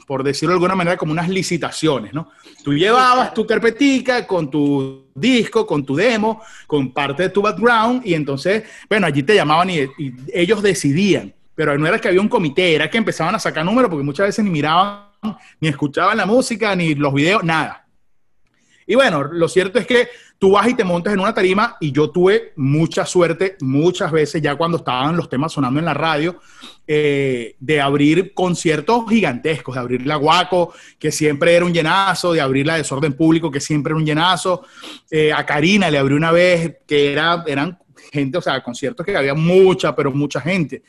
[0.06, 2.30] por decirlo de alguna manera, como unas licitaciones, ¿no?
[2.62, 8.02] Tú llevabas tu carpetica con tu disco, con tu demo, con parte de tu background,
[8.04, 9.88] y entonces, bueno, allí te llamaban y,
[10.32, 13.90] ellos decidían, pero no era que había un comité, era que empezaban a sacar números,
[13.90, 15.04] porque muchas veces ni miraban,
[15.60, 17.86] ni escuchaban la música, ni los videos, nada.
[18.86, 20.08] Y bueno, lo cierto es que
[20.44, 24.42] tú vas y te montas en una tarima y yo tuve mucha suerte muchas veces
[24.42, 26.38] ya cuando estaban los temas sonando en la radio
[26.86, 32.42] eh, de abrir conciertos gigantescos, de abrir la Guaco, que siempre era un llenazo, de
[32.42, 34.66] abrir la Desorden Público, que siempre era un llenazo.
[35.10, 37.78] Eh, a Karina le abrí una vez, que era, eran
[38.12, 40.82] gente, o sea, conciertos que había mucha, pero mucha gente.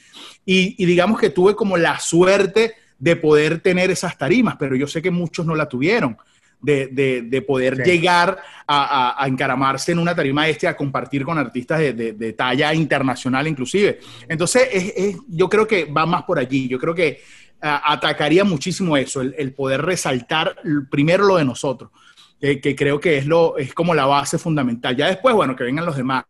[0.46, 4.86] Y, y digamos que tuve como la suerte de poder tener esas tarimas, pero yo
[4.86, 6.18] sé que muchos no la tuvieron
[6.66, 8.38] de, poder llegar
[8.68, 14.00] a, encaramarse en una tarima este, a compartir con artistas de, talla internacional inclusive.
[14.28, 14.68] Entonces,
[15.28, 16.68] yo creo que va más por allí.
[16.68, 17.22] Yo creo que
[17.62, 20.56] atacaría muchísimo eso, el, poder resaltar
[20.90, 21.90] primero lo de nosotros,
[22.40, 24.96] que, creo que es, lo, es como la base fundamental.
[24.96, 26.26] Ya después, bueno, que vengan los demás.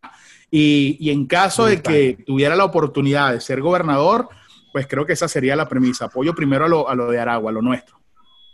[0.49, 4.29] Y, en caso de que tuviera la oportunidad de ser gobernador,
[4.71, 6.05] pues creo que esa sería la premisa.
[6.05, 7.97] Apoyo primero a lo, a lo de Aragua, a lo nuestro.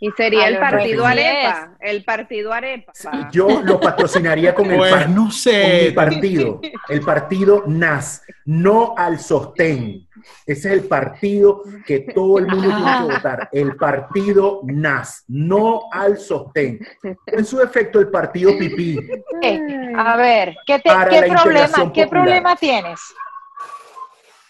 [0.02, 2.92] Y sería el partido Arepa, el partido Arepa.
[3.30, 5.84] Yo lo patrocinaría con el pues, no sé.
[5.84, 10.08] mi partido, el partido NAS, no al sostén.
[10.44, 15.82] Ese es el partido que todo el mundo tiene que votar, el partido NAS, no
[15.92, 16.80] al sostén.
[17.24, 18.98] En su efecto, el partido pipí.
[19.40, 23.00] Eh, a ver, ¿qué, problema, ¿qué problema tienes?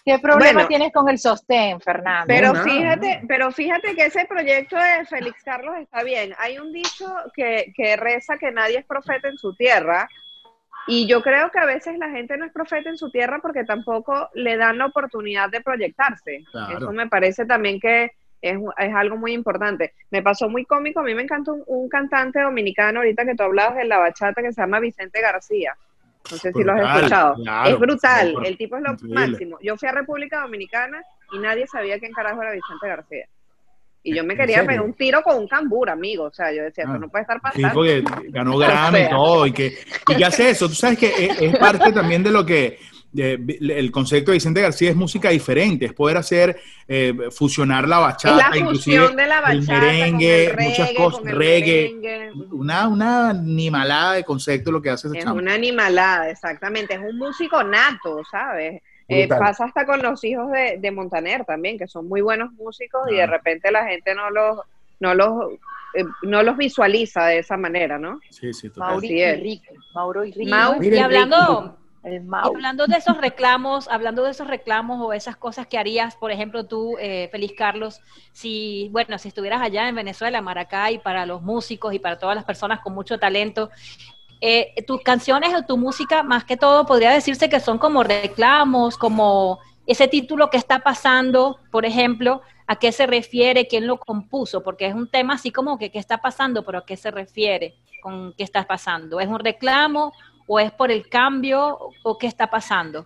[0.05, 2.27] ¿Qué problema tienes con el sostén, Fernando?
[2.27, 6.33] Pero fíjate, pero fíjate que ese proyecto de Félix Carlos está bien.
[6.39, 10.09] Hay un dicho que, que reza que nadie es profeta en su tierra.
[10.87, 13.63] Y yo creo que a veces la gente no es profeta en su tierra porque
[13.63, 16.43] tampoco le dan la oportunidad de proyectarse.
[16.75, 19.93] Eso me parece también que es, es, algo muy importante.
[20.11, 23.77] Me pasó muy cómico, a mí me encanta un, cantante dominicano ahorita que tú hablabas
[23.77, 25.77] de la bachata que se llama Vicente García.
[26.31, 27.35] No sé si lo has escuchado.
[27.65, 29.57] es brutal, el tipo es lo máximo.
[29.61, 31.03] Yo fui a República Dominicana
[31.33, 33.25] y nadie sabía quién carajo era Vicente García.
[34.05, 36.25] Y yo me quería pegar un tiro con un cambur, amigo.
[36.25, 37.69] O sea, yo decía, esto ah, no puede estar pasando.
[37.69, 39.47] Sí, porque ganó Grammy y todo.
[39.47, 39.77] Y que,
[40.09, 40.67] y que hace eso.
[40.67, 42.79] Tú sabes que es parte también de lo que
[43.15, 48.49] el concepto de Vicente García es música diferente, es poder hacer, eh, fusionar la bachata,
[48.49, 54.71] la inclusive de la bachata, el merengue, muchas cosas, reggae, una, una animalada de concepto
[54.71, 58.81] lo que hace ese Es una animalada, exactamente, es un músico nato, ¿sabes?
[59.07, 63.15] Eh, pasa hasta con los hijos de, Montaner también, que son muy buenos músicos y
[63.15, 64.59] de repente la gente no los,
[64.99, 65.53] no los,
[65.93, 68.19] eh, no los visualiza de esa manera, ¿no?
[68.29, 69.69] Sí, sí, Mauro y Ricky.
[69.93, 70.95] Mauro y Ricky.
[70.95, 71.77] y hablando...
[72.47, 76.65] Hablando de esos reclamos, hablando de esos reclamos o esas cosas que harías, por ejemplo,
[76.65, 78.01] tú, eh, Feliz Carlos,
[78.33, 82.43] si, bueno, si estuvieras allá en Venezuela, Maracay, para los músicos y para todas las
[82.43, 83.69] personas con mucho talento,
[84.41, 88.97] eh, tus canciones o tu música, más que todo, podría decirse que son como reclamos,
[88.97, 94.61] como ese título que está pasando, por ejemplo, a qué se refiere, quién lo compuso,
[94.61, 97.75] porque es un tema así como que qué está pasando, pero a qué se refiere
[98.01, 99.19] con qué está pasando.
[99.21, 100.11] ¿Es un reclamo
[100.47, 103.05] o es por el cambio o qué está pasando?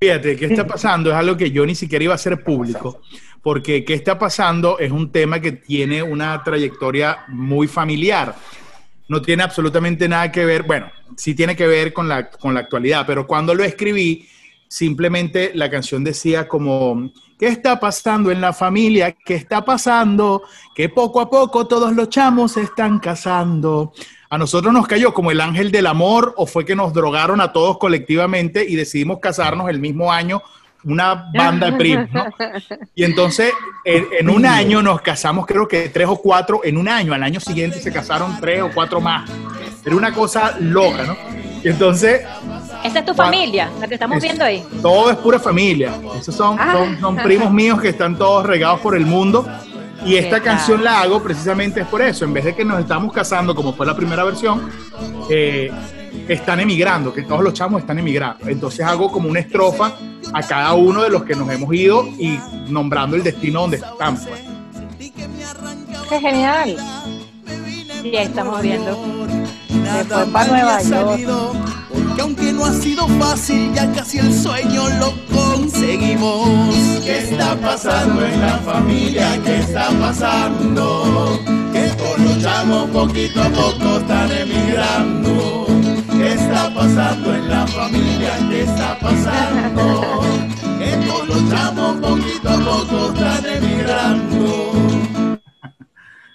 [0.00, 1.10] Fíjate, ¿qué está pasando?
[1.10, 3.02] Es algo que yo ni siquiera iba a hacer público,
[3.40, 4.78] porque ¿qué está pasando?
[4.80, 8.34] Es un tema que tiene una trayectoria muy familiar.
[9.08, 12.60] No tiene absolutamente nada que ver, bueno, sí tiene que ver con la, con la
[12.60, 14.26] actualidad, pero cuando lo escribí,
[14.66, 19.12] simplemente la canción decía como, ¿qué está pasando en la familia?
[19.12, 20.42] ¿Qué está pasando?
[20.74, 23.92] Que poco a poco todos los chamos se están casando
[24.32, 27.52] a nosotros nos cayó como el ángel del amor o fue que nos drogaron a
[27.52, 30.42] todos colectivamente y decidimos casarnos el mismo año
[30.84, 32.24] una banda de primos, ¿no?
[32.94, 33.52] Y entonces
[33.84, 37.12] en, un año nos casamos, creo que tres o cuatro en un año.
[37.12, 39.30] Al año siguiente se casaron tres o cuatro más.
[39.84, 41.16] Era una cosa loca, ¿no?
[41.62, 42.22] Y entonces...
[42.82, 44.64] Esa es tu familia, la que estamos viendo ahí.
[44.80, 45.92] Todo es pura familia.
[46.18, 49.46] Esos son, son, son primos míos que están todos regados por el mundo
[50.04, 52.24] y esta canción la hago precisamente es por eso.
[52.24, 54.70] En vez de que nos estamos casando, como fue la primera versión,
[55.30, 55.70] eh,
[56.28, 58.48] están emigrando, que todos los chamos están emigrando.
[58.48, 59.92] Entonces hago como una estrofa
[60.32, 62.38] a cada uno de los que nos hemos ido y
[62.68, 64.22] nombrando el destino donde estamos.
[66.08, 66.76] ¡Qué genial!
[68.02, 68.98] Sí, estamos viendo.
[69.68, 71.81] Después para Nueva York
[72.14, 76.48] que aunque no ha sido fácil, ya casi el sueño lo conseguimos.
[77.04, 79.40] ¿Qué está pasando en la familia?
[79.44, 81.40] ¿Qué está pasando?
[81.72, 85.66] Que todos luchamos poquito a poco, están emigrando.
[86.10, 88.32] ¿Qué está pasando en la familia?
[88.48, 90.20] ¿Qué está pasando?
[90.82, 94.91] Que todos luchamos poquito a poco, están emigrando.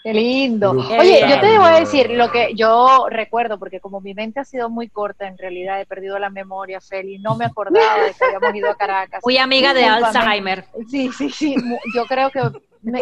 [0.07, 0.71] Qué lindo.
[0.71, 4.69] Oye, yo te debo decir lo que yo recuerdo, porque como mi mente ha sido
[4.69, 8.55] muy corta, en realidad he perdido la memoria, Feli, no me acordaba de que habíamos
[8.55, 9.21] ido a Caracas.
[9.25, 10.63] Muy amiga de Alzheimer.
[10.89, 11.55] Sí, sí, sí,
[11.93, 12.39] yo creo que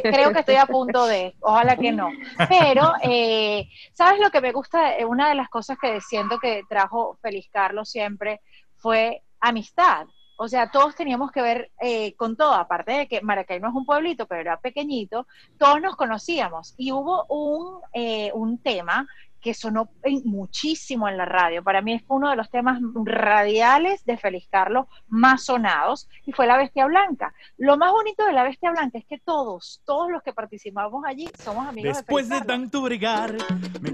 [0.01, 2.09] creo que estoy a punto de, ojalá que no.
[2.49, 4.93] Pero, eh, ¿sabes lo que me gusta?
[5.07, 8.41] Una de las cosas que siento que trajo Feliz Carlos siempre
[8.77, 10.07] fue amistad.
[10.37, 13.75] O sea, todos teníamos que ver eh, con todo, aparte de que Maracay no es
[13.75, 15.27] un pueblito, pero era pequeñito,
[15.57, 16.73] todos nos conocíamos.
[16.77, 19.07] Y hubo un, eh, un tema
[19.45, 19.89] que sonó
[20.23, 21.63] muchísimo en la radio.
[21.63, 26.47] Para mí es uno de los temas radiales de Feliz Carlos más sonados y fue
[26.47, 27.31] La Bestia Blanca.
[27.59, 31.29] Lo más bonito de La Bestia Blanca es que todos, todos los que participamos allí
[31.37, 33.35] somos amigos Después de Después de tanto bregar,
[33.81, 33.89] me.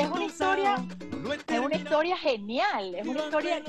[0.00, 0.76] Es una historia,
[1.48, 3.60] es una historia genial, es una historia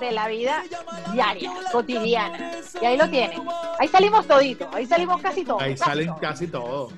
[0.00, 0.64] de la vida
[1.12, 2.50] diaria, cotidiana.
[2.82, 3.42] Y ahí lo tienen.
[3.78, 5.62] Ahí salimos toditos, ahí salimos casi todos.
[5.62, 6.92] Ahí salen casi todos.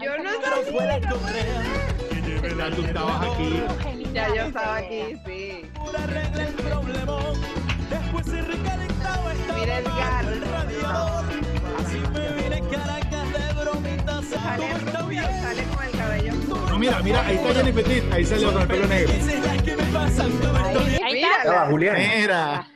[0.00, 1.00] Yo no sabía.
[2.56, 3.62] Ya tú estabas aquí.
[4.12, 5.70] Ya yo estaba aquí, sí.
[7.90, 10.28] Después se recalentaba Mira el gato.
[11.78, 14.24] Así me vine Caracas de bromitas.
[14.26, 16.32] Sale, sale con el cabello.
[16.68, 19.12] No, mira, mira, ahí está Jenny Petit, ahí salió con el pelo negro.
[21.04, 21.66] Ahí está.
[21.68, 21.96] Julián.
[21.96, 22.71] Mira.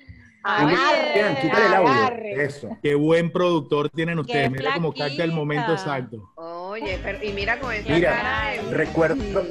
[1.40, 2.42] Quítale el audio.
[2.42, 2.76] Eso.
[2.82, 4.51] Qué buen productor tienen ustedes.
[4.51, 6.30] Mira cómo capta el momento exacto.
[6.36, 9.42] Oye, pero, y mira con esa mira, cara recuerdo,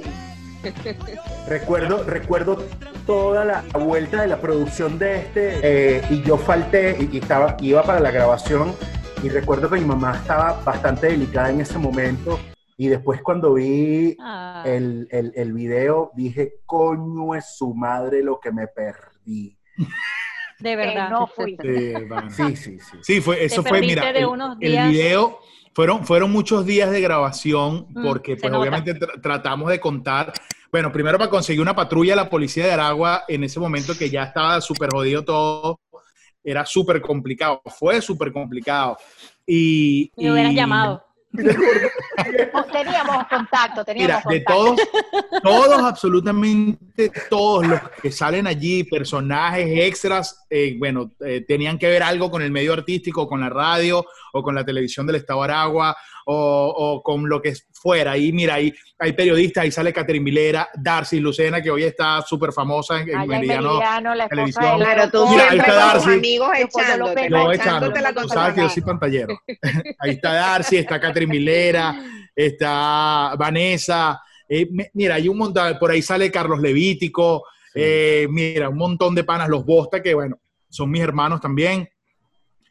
[1.48, 2.64] recuerdo, recuerdo
[3.06, 5.60] toda la vuelta de la producción de este
[5.98, 8.74] eh, y yo falté y, estaba, iba para la grabación
[9.24, 12.40] y recuerdo que mi mamá estaba bastante delicada en ese momento
[12.78, 14.64] y después cuando vi Ah.
[14.66, 19.58] el, el, el video dije, coño es su madre lo que me perdí.
[20.60, 21.10] De verdad.
[21.10, 21.58] no fui.
[21.62, 21.94] Sí.
[22.30, 22.98] Sí, sí, sí.
[23.02, 24.90] Sí, fue, eso Te fue, mira, de el, unos el días.
[24.90, 25.40] video
[25.74, 28.62] fueron, fueron muchos días de grabación Mm, porque pues nota.
[28.62, 30.32] obviamente tra- tratamos de contar,
[30.72, 34.10] bueno, primero para conseguir una patrulla de la policía de Aragua en ese momento que
[34.10, 35.80] ya estaba súper jodido todo,
[36.44, 38.98] era súper complicado, fue súper complicado.
[39.46, 41.05] Y, Me hubieras y- llamado.
[42.72, 44.80] Teníamos contacto, teníamos Mira, de todos,
[45.44, 52.04] todos, absolutamente todos los que salen allí, personajes, extras, eh, bueno, eh, tenían que ver
[52.04, 55.46] algo con el medio artístico, con la radio, o con la televisión del Estado de
[55.46, 57.54] Aragua, o, o con lo que
[57.86, 58.14] fuera.
[58.14, 62.52] Ahí, mira, ahí hay periodistas, ahí sale Catherine Vilera, Darcy Lucena, que hoy está súper
[62.52, 63.74] famosa en, en Meridiano.
[63.74, 64.80] Meridiano, la esposa Televisión.
[64.80, 66.10] de Claro, tú Mira, ahí está Darcy.
[66.10, 67.28] amigos echándote.
[67.30, 69.40] Yo echándote la tú sabes que yo soy pantallero.
[70.00, 71.96] Ahí está Darcy, está Catherine Vilera,
[72.36, 74.20] está Vanessa.
[74.50, 77.44] eh, mira, hay un montón, por ahí sale Carlos Levítico,
[77.76, 81.88] eh, mira, un montón de panas, los Bosta, que bueno, son mis hermanos también,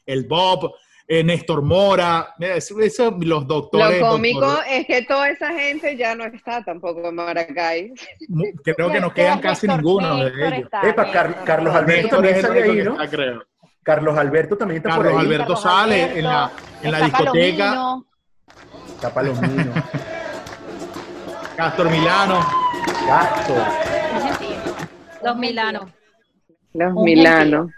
[0.07, 0.73] el Bob,
[1.07, 4.01] eh, Néstor Mora, eso, eso, los doctores.
[4.01, 7.93] Lo cómico doctores, es que toda esa gente ya no está tampoco en Maracay.
[8.63, 10.65] creo que nos quedan casi ninguno de ellos.
[10.65, 11.45] está, Epa, Néstor Car- está.
[11.45, 12.93] Carlos Alberto Néstor también es sale ahí, ¿no?
[12.93, 13.45] está, creo.
[13.83, 15.27] Carlos Alberto también está Carlos por ahí.
[15.27, 16.51] Alberto Carlos sale Alberto, en la,
[16.83, 18.07] en la discoteca, Palomino.
[18.95, 19.73] Está Palomino.
[21.57, 22.41] Castor Milano.
[24.23, 24.75] Gentío.
[25.23, 25.91] Los Milanos.
[26.73, 27.71] Los milanos.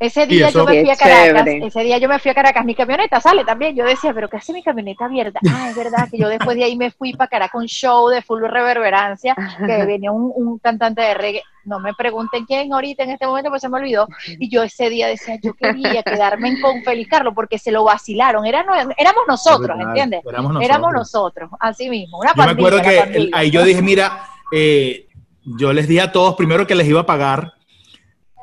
[0.00, 1.66] Ese día yo me fui a Caracas, chévere.
[1.66, 4.36] ese día yo me fui a Caracas, mi camioneta sale también, yo decía, pero ¿qué
[4.36, 5.40] hace mi camioneta abierta?
[5.50, 8.22] Ah, es verdad que yo después de ahí me fui para Caracas, un show de
[8.22, 13.10] full reverberancia, que venía un, un cantante de reggae, no me pregunten quién ahorita en
[13.10, 16.60] este momento, pues se me olvidó, y yo ese día decía, yo quería quedarme en
[16.60, 18.64] con Feliz Carlos, porque se lo vacilaron, Era,
[18.96, 20.22] éramos nosotros, ¿entiendes?
[20.24, 20.64] Éramos nosotros.
[20.64, 24.22] Éramos nosotros, así mismo, una Yo me pandilla, acuerdo una que ahí yo dije, mira,
[24.52, 25.08] eh,
[25.44, 27.57] yo les di a todos primero que les iba a pagar.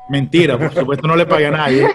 [0.08, 1.88] Mentira, por supuesto no le pagué a nadie.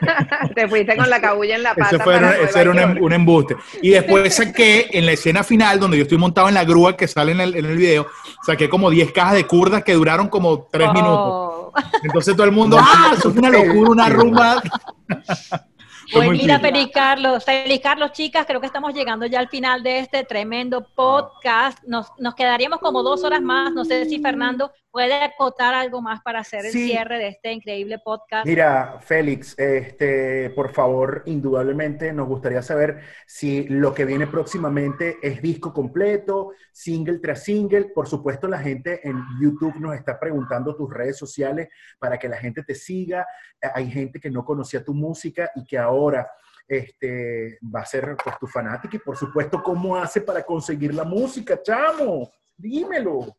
[0.54, 1.96] Te fuiste con la cabulla en la pata.
[1.96, 3.56] Ese, fue, para ese era un, em- un embuste.
[3.80, 7.08] Y después saqué en la escena final, donde yo estoy montado en la grúa que
[7.08, 8.06] sale en el, en el video,
[8.44, 11.72] saqué como 10 cajas de curdas que duraron como 3 minutos.
[12.02, 13.14] Entonces todo el mundo, ¡ah!
[13.16, 14.62] Eso fue una locura, una rumba.
[16.12, 20.00] Muy Mira, feliz Carlos, feliz Carlos, chicas, creo que estamos llegando ya al final de
[20.00, 21.82] este tremendo podcast.
[21.84, 23.72] Nos, nos quedaríamos como dos horas más.
[23.72, 26.86] No sé si Fernando puede acotar algo más para hacer el Sí.
[26.86, 28.46] cierre de este increíble podcast.
[28.46, 35.42] Mira, Félix, este, por favor, indudablemente nos gustaría saber si lo que viene próximamente es
[35.42, 37.86] disco completo, single tras single.
[37.92, 42.36] Por supuesto, la gente en YouTube nos está preguntando tus redes sociales para que la
[42.36, 43.26] gente te siga.
[43.74, 46.30] Hay gente que no conocía tu música y que ahora
[46.68, 48.94] este, va a ser pues, tu fanática.
[48.94, 52.30] Y por supuesto, ¿cómo hace para conseguir la música, chamo?
[52.56, 53.36] Dímelo.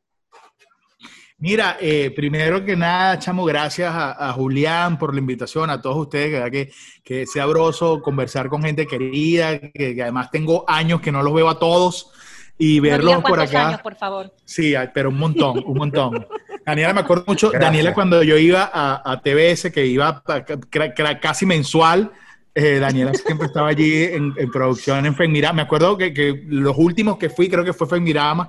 [1.38, 5.98] Mira, eh, primero que nada, chamo, gracias a, a Julián por la invitación, a todos
[5.98, 6.72] ustedes, que, verdad que,
[7.04, 11.34] que es sabroso conversar con gente querida, que, que además tengo años que no los
[11.34, 12.10] veo a todos
[12.58, 13.68] y verlos por cuántos acá.
[13.68, 14.34] años, por favor.
[14.46, 16.26] Sí, pero un montón, un montón.
[16.66, 17.70] Daniela, me acuerdo mucho, Gracias.
[17.70, 22.14] Daniela, cuando yo iba a, a TBS, que iba a- casi mensual,
[22.56, 25.58] eh, Daniela siempre estaba allí en, en producción en Fenmirama.
[25.58, 28.48] Me acuerdo que, que los últimos que fui, creo que fue Fenmirama,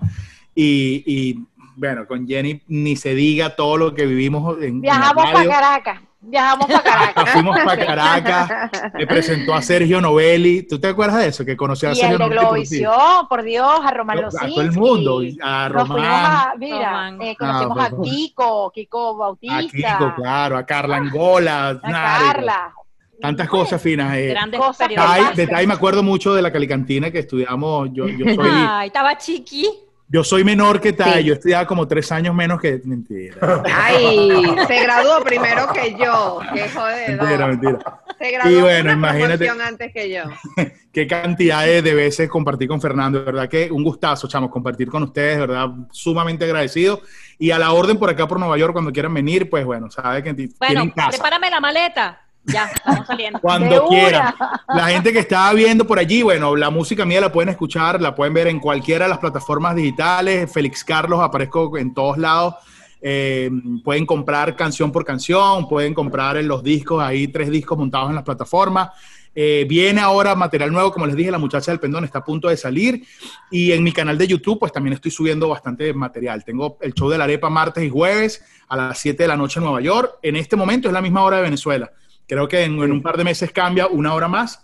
[0.55, 1.47] y, y
[1.77, 5.49] bueno, con Jenny ni se diga todo lo que vivimos en, Viajamos para.
[5.49, 7.31] Caracas, viajamos para Caracas.
[7.33, 10.63] Fuimos para Caracas, me presentó a Sergio Novelli.
[10.67, 11.45] ¿Tú te acuerdas de eso?
[11.45, 12.37] Que conoció a Y Sergio el de.
[12.37, 14.55] Globovisión, por Dios, a Román A Losinski.
[14.55, 16.15] todo el mundo, a Nos fuimos Román.
[16.15, 19.63] a, mira, eh, conocimos Ah, a pues, Kiko, Kiko Bautista, A
[19.99, 22.75] Kiko, claro, a Carla Angola, a Nari, Carla.
[23.21, 24.15] tantas cosas finas.
[24.17, 24.29] eh.
[24.31, 24.89] Grandes Cosas
[25.37, 27.89] de Tai me acuerdo mucho de la calicantina que estudiamos.
[27.93, 29.69] Yo, yo, soy, Ay, estaba chiqui.
[30.09, 31.25] Yo soy menor que Tai, Sí.
[31.29, 32.81] yo estudiaba como tres años menos que.
[32.85, 33.63] Mentira.
[33.65, 36.39] Ay, se graduó primero que yo.
[36.55, 37.49] Qué Mentira, jodedor.
[37.49, 38.01] mentira.
[38.19, 39.49] Se graduó Y bueno, una imagínate.
[39.51, 40.23] antes que yo.
[40.93, 44.89] Qué cantidad de, de veces compartí con Fernando, de verdad que un gustazo, chamos, compartir
[44.89, 47.03] con ustedes, de verdad, sumamente agradecido.
[47.39, 50.23] Y a la orden por acá por Nueva York, cuando quieran venir, pues bueno, sabe
[50.23, 51.11] que Bueno, tienen casa.
[51.11, 52.23] prepárame la maleta.
[52.47, 53.41] Ya, estamos saliendo.
[53.41, 54.35] Cuando quieran.
[54.69, 58.15] La gente que está viendo por allí, bueno, la música mía la pueden escuchar, la
[58.15, 60.51] pueden ver en cualquiera de las plataformas digitales.
[60.53, 62.55] Félix Carlos aparezco en todos lados.
[63.01, 63.51] Eh,
[63.85, 68.15] pueden comprar canción por canción, pueden comprar en los discos, ahí tres discos montados en
[68.15, 68.91] las plataformas.
[69.39, 72.49] Eh, viene ahora material nuevo, como les dije, La Muchacha del Pendón está a punto
[72.49, 73.07] de salir.
[73.51, 76.43] Y en mi canal de YouTube, pues también estoy subiendo bastante material.
[76.43, 79.61] Tengo el show de la arepa martes y jueves a las 7 de la noche
[79.61, 80.19] en Nueva York.
[80.23, 81.93] En este momento es la misma hora de Venezuela.
[82.27, 84.63] Creo que en, en un par de meses cambia una hora más.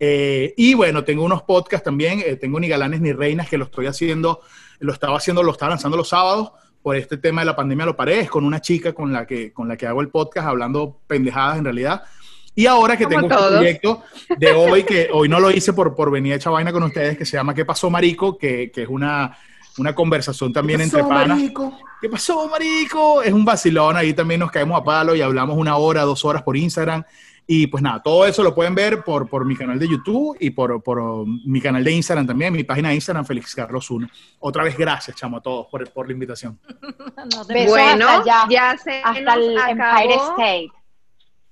[0.00, 2.20] Eh, y bueno, tengo unos podcasts también.
[2.24, 4.40] eh, tengo Ni Galanes ni Reinas que lo estoy haciendo,
[4.80, 6.52] lo estaba haciendo, lo estaba lanzando los sábados.
[6.82, 8.20] Por este tema de la pandemia lo paré.
[8.20, 11.58] Es con una chica con la que, con la que hago el podcast hablando pendejadas
[11.58, 12.02] en realidad.
[12.56, 13.56] Y ahora que Como tengo este todos.
[13.56, 14.02] proyecto
[14.38, 17.16] de hoy, que hoy no lo hice por, por venir a echar vaina con ustedes,
[17.16, 18.36] que se llama ¿Qué pasó, Marico?
[18.36, 19.36] Que, que es una,
[19.78, 21.40] una conversación también entre panas.
[22.04, 23.22] ¿Qué pasó, marico?
[23.22, 26.42] Es un vacilón, ahí también nos caemos a palo y hablamos una hora, dos horas
[26.42, 27.02] por Instagram.
[27.46, 30.50] Y pues nada, todo eso lo pueden ver por, por mi canal de YouTube y
[30.50, 34.06] por, por um, mi canal de Instagram también, mi página de Instagram, Félix Carlos 1.
[34.40, 36.60] Otra vez, gracias, chamo, a todos por, por la invitación.
[37.34, 40.68] No te- Besos Bueno, hasta allá, ya se hasta nos el Empire acabó State.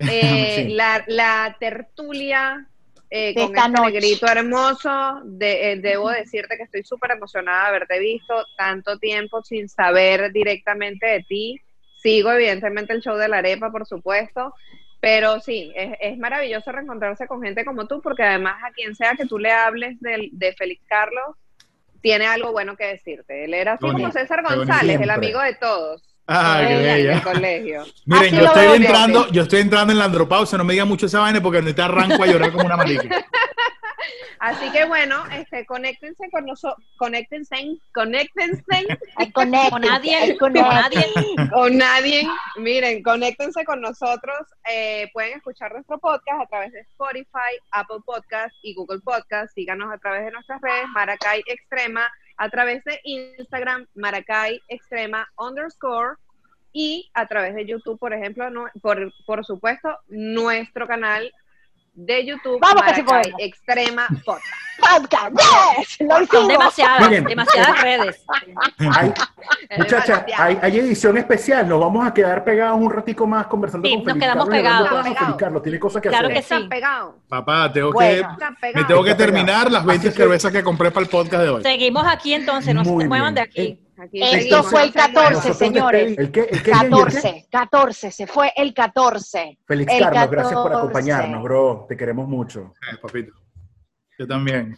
[0.01, 0.75] eh, Sí.
[0.75, 2.69] la, la tertulia
[3.15, 3.93] eh, De con esta este noche.
[3.93, 5.21] negrito hermoso.
[5.25, 10.33] De- eh, debo decirte que estoy súper emocionada de haberte visto tanto tiempo sin saber
[10.33, 11.61] directamente de ti.
[11.99, 14.55] Sigo evidentemente el show de la arepa, por supuesto.
[15.01, 19.15] Pero sí, es, es maravilloso reencontrarse con gente como tú, porque además a quien sea
[19.15, 21.37] que tú le hables del- de, Félix Carlos,
[22.01, 23.45] tiene algo bueno que decirte.
[23.45, 24.43] Él era así como César.
[24.43, 26.03] González, el amigo de todos.
[26.35, 27.23] Ah, qué en el bella.
[27.23, 27.85] colegio.
[28.07, 31.07] Miren, Así yo estoy entrando, yo estoy entrando en la andropausia, no me digan mucho
[31.07, 33.03] esa vaina porque ahorita arranco a llorar como una marica.
[34.41, 37.55] Así que bueno, este, conéctense con nosotros, conéctense,
[37.95, 38.65] conéctense
[39.33, 41.07] Con nadie, con nadie.
[41.53, 42.29] con nadie.
[42.57, 44.37] Miren, conéctense con nosotros.
[44.69, 49.55] eh, pueden escuchar nuestro podcast a través de Spotify, Apple Podcast y Google Podcast.
[49.55, 56.17] Síganos a través de nuestras redes, Maracay Extrema, a través de Instagram, Maracay Extrema underscore.
[56.75, 61.31] Y a través de YouTube, por ejemplo, no- por, por supuesto, nuestro canal
[61.95, 63.39] de YouTube, Vamos que sí podemos.
[63.39, 64.47] Extrema Podcast.
[64.81, 65.33] Podcast,
[65.79, 66.49] yes, lo Son hicimos.
[66.49, 67.25] demasiadas, Miren.
[67.25, 68.25] demasiadas redes.
[68.79, 69.13] Hay,
[69.79, 71.69] muchachas, hay, hay edición especial.
[71.69, 74.89] Nos vamos a quedar pegados un ratico más conversando Sí, con nos quedamos pegados.
[74.89, 76.35] con Felipe Carlos tiene cosas que Claro hacer.
[76.35, 76.65] que Está sí.
[76.69, 77.19] pegado.
[77.29, 78.37] Papá, tengo Bueno.
[78.61, 81.43] que, me tengo que terminar las 20 Así que- cervezas que compré para el podcast
[81.43, 81.63] de hoy.
[81.63, 83.79] Seguimos aquí entonces, no se muevan de aquí.
[84.03, 85.33] Aquí Esto fue el No se muevan.
[85.33, 86.19] 14, Nosotros señores.
[86.19, 86.41] ¿El qué?
[86.41, 86.51] ¿El qué?
[86.57, 86.71] ¿El qué?
[86.73, 89.59] 14, 14, se fue el 14.
[89.65, 90.77] Félix El Carlos, gracias por 14.
[90.79, 91.87] acompañarnos, bro.
[91.89, 92.75] Te queremos mucho.
[92.93, 93.33] Eh, papito.
[94.19, 94.77] Yo también.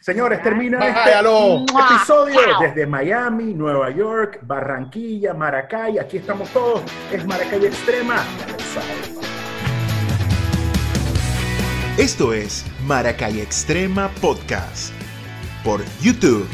[0.00, 2.62] Señores, termina Bye, este episodio Chao.
[2.62, 5.98] desde Miami, Nueva York, Barranquilla, Maracay.
[5.98, 6.82] Aquí estamos todos.
[7.10, 8.24] Es Maracay Extrema.
[11.98, 14.92] Esto es Maracay Extrema Podcast
[15.64, 16.48] por YouTube,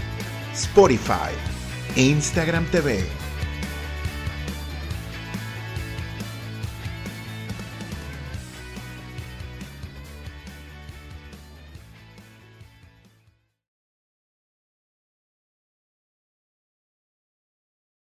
[0.54, 1.47] Spotify
[1.98, 3.17] Instagram TV.